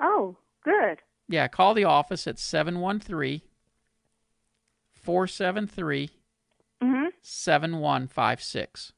[0.00, 0.98] Oh, good.
[1.28, 3.40] Yeah, call the office at 713
[4.92, 6.10] 473
[6.82, 8.92] hmm 7156.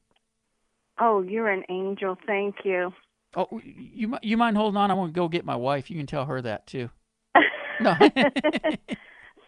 [0.99, 2.17] Oh, you're an angel.
[2.25, 2.93] Thank you.
[3.35, 4.91] Oh, you you mind holding on?
[4.91, 5.89] I want to go get my wife.
[5.89, 6.89] You can tell her that too.
[7.79, 7.95] No.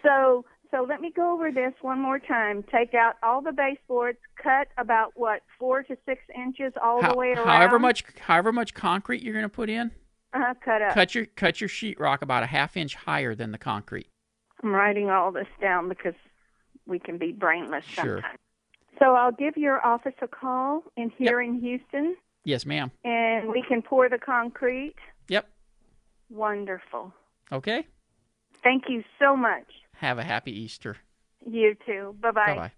[0.04, 2.64] So, so let me go over this one more time.
[2.72, 4.20] Take out all the baseboards.
[4.42, 7.48] Cut about what four to six inches all How- the way around.
[7.48, 9.90] however much however much concrete you're going to put in,
[10.36, 10.94] Uh, cut up.
[10.94, 14.08] cut your cut your sheetrock about a half inch higher than the concrete.
[14.62, 16.14] I'm writing all this down because
[16.86, 18.18] we can be brainless Sure.
[18.18, 18.40] sometimes.
[19.00, 22.92] So I'll give your office a call in here in Houston, Yes, ma'am.
[23.04, 24.96] and we can pour the concrete.
[25.30, 25.48] Yep.
[26.30, 27.14] Wonderful.
[27.52, 27.86] Okay.
[28.64, 29.66] Thank you so much.
[29.98, 30.98] Have a happy Easter.
[31.50, 32.16] You too.
[32.22, 32.46] Bye bye.
[32.48, 32.72] Bye bye.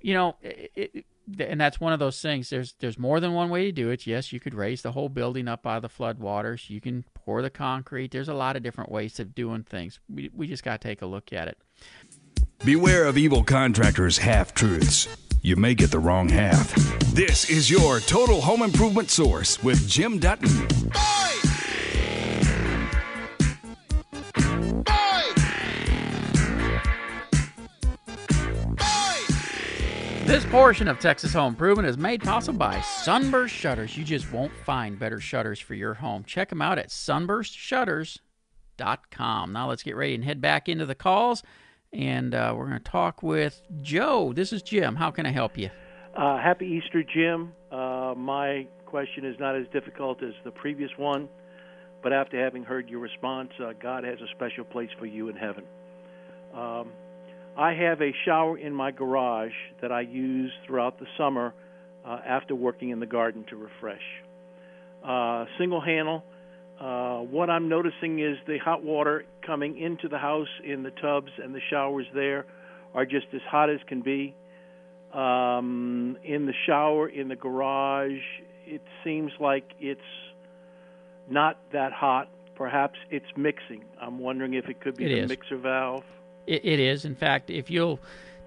[0.00, 1.04] You know, it, it,
[1.38, 2.50] and that's one of those things.
[2.50, 4.06] There's there's more than one way to do it.
[4.06, 6.68] Yes, you could raise the whole building up out of the flood waters.
[6.68, 8.10] You can pour the concrete.
[8.10, 10.00] There's a lot of different ways of doing things.
[10.08, 11.58] We we just got to take a look at it.
[12.64, 15.08] Beware of evil contractors' half truths.
[15.42, 16.72] You may get the wrong half.
[17.12, 20.68] This is your total home improvement source with Jim Dutton.
[30.32, 33.98] This portion of Texas Home Improvement is made possible by Sunburst Shutters.
[33.98, 36.24] You just won't find better shutters for your home.
[36.24, 39.52] Check them out at sunburstshutters.com.
[39.52, 41.42] Now let's get ready and head back into the calls.
[41.92, 44.32] And uh, we're going to talk with Joe.
[44.32, 44.96] This is Jim.
[44.96, 45.68] How can I help you?
[46.16, 47.52] Uh, happy Easter, Jim.
[47.70, 51.28] Uh, my question is not as difficult as the previous one,
[52.02, 55.36] but after having heard your response, uh, God has a special place for you in
[55.36, 55.64] heaven.
[56.54, 56.88] Um,
[57.56, 61.52] I have a shower in my garage that I use throughout the summer
[62.04, 64.02] uh, after working in the garden to refresh.
[65.04, 66.24] Uh, single handle.
[66.80, 71.30] Uh, what I'm noticing is the hot water coming into the house in the tubs
[71.42, 72.46] and the showers there
[72.94, 74.34] are just as hot as can be.
[75.12, 78.18] Um, in the shower, in the garage,
[78.64, 80.00] it seems like it's
[81.28, 82.28] not that hot.
[82.54, 83.84] Perhaps it's mixing.
[84.00, 85.28] I'm wondering if it could be It the is.
[85.28, 86.04] mixer valve.
[86.46, 87.04] It, it is.
[87.04, 88.00] In fact, if you'll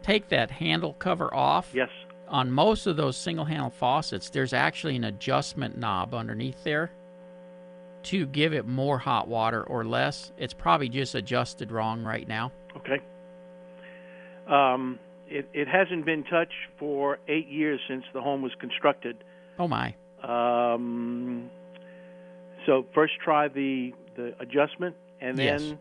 [0.03, 1.89] take that handle cover off, yes.
[2.27, 6.91] on most of those single handle faucets, there's actually an adjustment knob underneath there
[8.03, 10.31] to give it more hot water or less.
[10.37, 12.51] It's probably just adjusted wrong right now.
[12.77, 13.01] Okay.
[14.47, 19.23] Um, it, it hasn't been touched for eight years since the home was constructed.
[19.57, 19.95] Oh my.
[20.21, 21.49] Um,
[22.65, 25.77] so first try the the adjustment, and then Yes.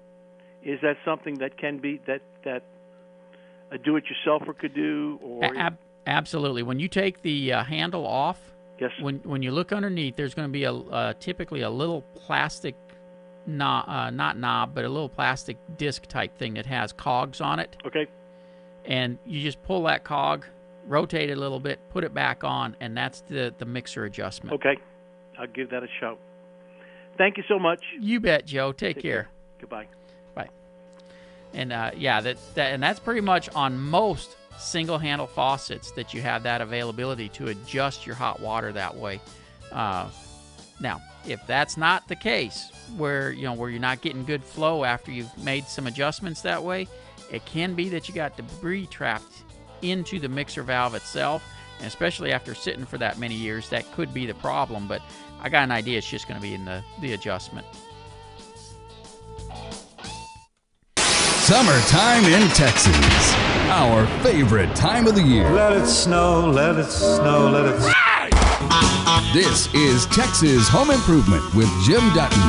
[0.65, 2.63] Is that something that can be that that
[3.71, 6.63] a do-it-yourselfer could do, or ab- absolutely.
[6.63, 8.39] When you take the uh, handle off,
[8.79, 12.03] yes, when when you look underneath, there's going to be a uh, typically a little
[12.15, 12.75] plastic
[13.47, 17.59] knob, uh, not knob, but a little plastic disc type thing that has cogs on
[17.59, 17.77] it.
[17.87, 18.07] Okay.
[18.87, 20.45] And you just pull that cog,
[20.87, 24.55] rotate it a little bit, put it back on, and that's the the mixer adjustment.
[24.55, 24.79] okay,
[25.39, 26.19] I'll give that a shot.
[27.17, 27.81] Thank you so much.
[28.01, 28.73] You bet, Joe.
[28.73, 29.29] Take, care.
[29.61, 29.87] Goodbye.
[31.55, 36.13] And uh, yeah, that, that and that's pretty much on most single handle faucets that
[36.15, 39.21] you have that availability to adjust your hot water that way.
[39.73, 40.09] Uh,
[40.81, 44.85] now, if that's not the case, where you know where you're not getting good flow
[44.85, 46.89] after you've made some adjustments that way,
[47.31, 49.45] it can be that you got debris trapped
[49.83, 51.45] into the mixer valve itself,
[51.79, 54.89] and especially after sitting for that many years, that could be the problem.
[54.89, 55.03] But
[55.41, 57.67] I got an idea; it's just going to be in the the adjustment.
[61.45, 63.35] Summertime in Texas.
[63.69, 65.51] Our favorite time of the year.
[65.51, 69.33] Let it snow, let it snow, let it snow.
[69.35, 72.41] This is Texas Home Improvement with Jim Dutton.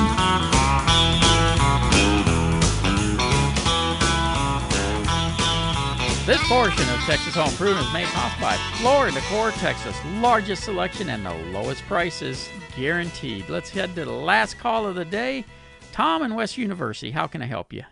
[6.25, 9.97] This portion of Texas Home Improvement is made possible by Floor and Decor Texas.
[10.21, 13.49] Largest selection and the lowest prices guaranteed.
[13.49, 15.43] Let's head to the last call of the day.
[15.91, 17.83] Tom in West University, how can I help you?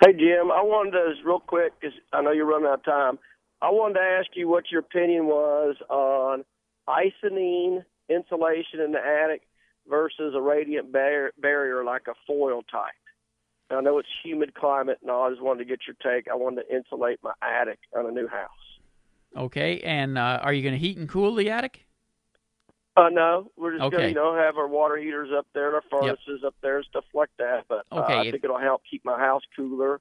[0.00, 3.18] Hey, Jim, I wanted to, real quick, because I know you're running out of time,
[3.60, 6.44] I wanted to ask you what your opinion was on
[6.88, 9.42] Icynene insulation in the attic
[9.86, 12.94] versus a radiant bar- barrier like a foil type.
[13.70, 15.22] I know it's humid climate and.
[15.22, 16.28] I just wanted to get your take.
[16.28, 18.48] I wanted to insulate my attic on a new house.
[19.36, 21.86] Okay, and uh, are you going to heat and cool the attic?
[22.96, 23.96] Uh, no, we're just Okay.
[23.96, 26.86] gonna, you know, have our water heaters up there and our furnaces up there and
[26.86, 27.64] stuff like that.
[27.68, 30.00] But uh, Okay, I if- think it'll help keep my house cooler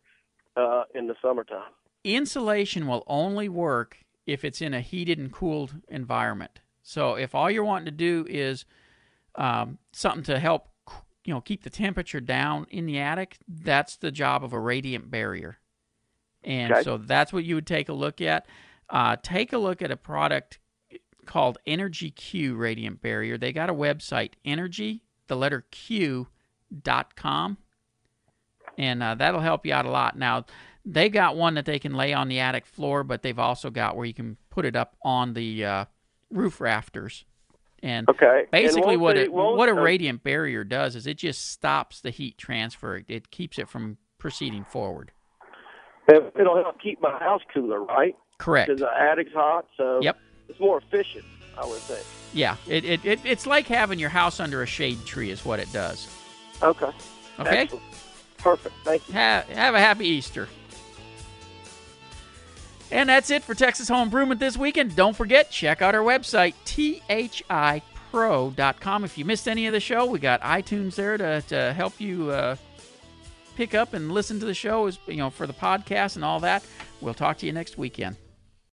[0.58, 1.72] uh, in the summertime.
[2.04, 6.62] Insulation will only work if it's in a heated and cooled environment.
[6.82, 8.66] So if all you're wanting to do is
[9.36, 10.70] um, something to help,
[11.26, 15.12] you know, keep the temperature down in the attic, that's the job of a radiant
[15.12, 15.60] barrier.
[16.44, 16.84] And Okay.
[16.84, 18.48] so that's what you would take a look at.
[18.90, 20.59] Uh, take a look at a product
[21.30, 23.38] called Energy Q Radiant Barrier.
[23.38, 26.28] They got a website, energy, the letter Q
[26.84, 27.58] dot com
[28.80, 30.18] and uh, that'll help you out a lot.
[30.18, 30.46] Now,
[30.86, 33.96] they got one that they can lay on the attic floor, but they've also got
[33.96, 35.86] where you can put it up on the uh,
[36.32, 37.26] roof rafters.
[37.84, 38.46] And Okay.
[38.52, 42.38] Basically, won't what a, what a radiant barrier does is it just stops the heat
[42.38, 42.98] transfer.
[42.98, 45.12] It, it keeps it from proceeding forward.
[46.10, 48.16] It'll help keep my house cooler, right?
[48.38, 48.70] Correct.
[48.70, 50.18] Because the attic's hot, so Yep.
[50.50, 51.26] It's more efficient.
[51.58, 52.02] I would say.
[52.34, 55.60] Yeah, it, it, it it's like having your house under a shade tree is what
[55.60, 56.08] it does.
[56.62, 56.92] Okay.
[57.40, 57.58] Okay.
[57.58, 57.84] Excellent.
[58.38, 58.76] Perfect.
[58.84, 59.14] Thank you.
[59.14, 60.48] Have, have a happy Easter.
[62.92, 64.96] And that's it for Texas Home Improvement this weekend.
[64.96, 66.56] Don't forget, check out our website,
[68.12, 69.04] thipro.com.
[69.04, 72.32] If you missed any of the show, we got iTunes there to, to help you
[72.32, 72.56] uh,
[73.56, 76.40] pick up and listen to the show, as you know, for the podcast and all
[76.40, 76.64] that.
[77.00, 78.16] We'll talk to you next weekend.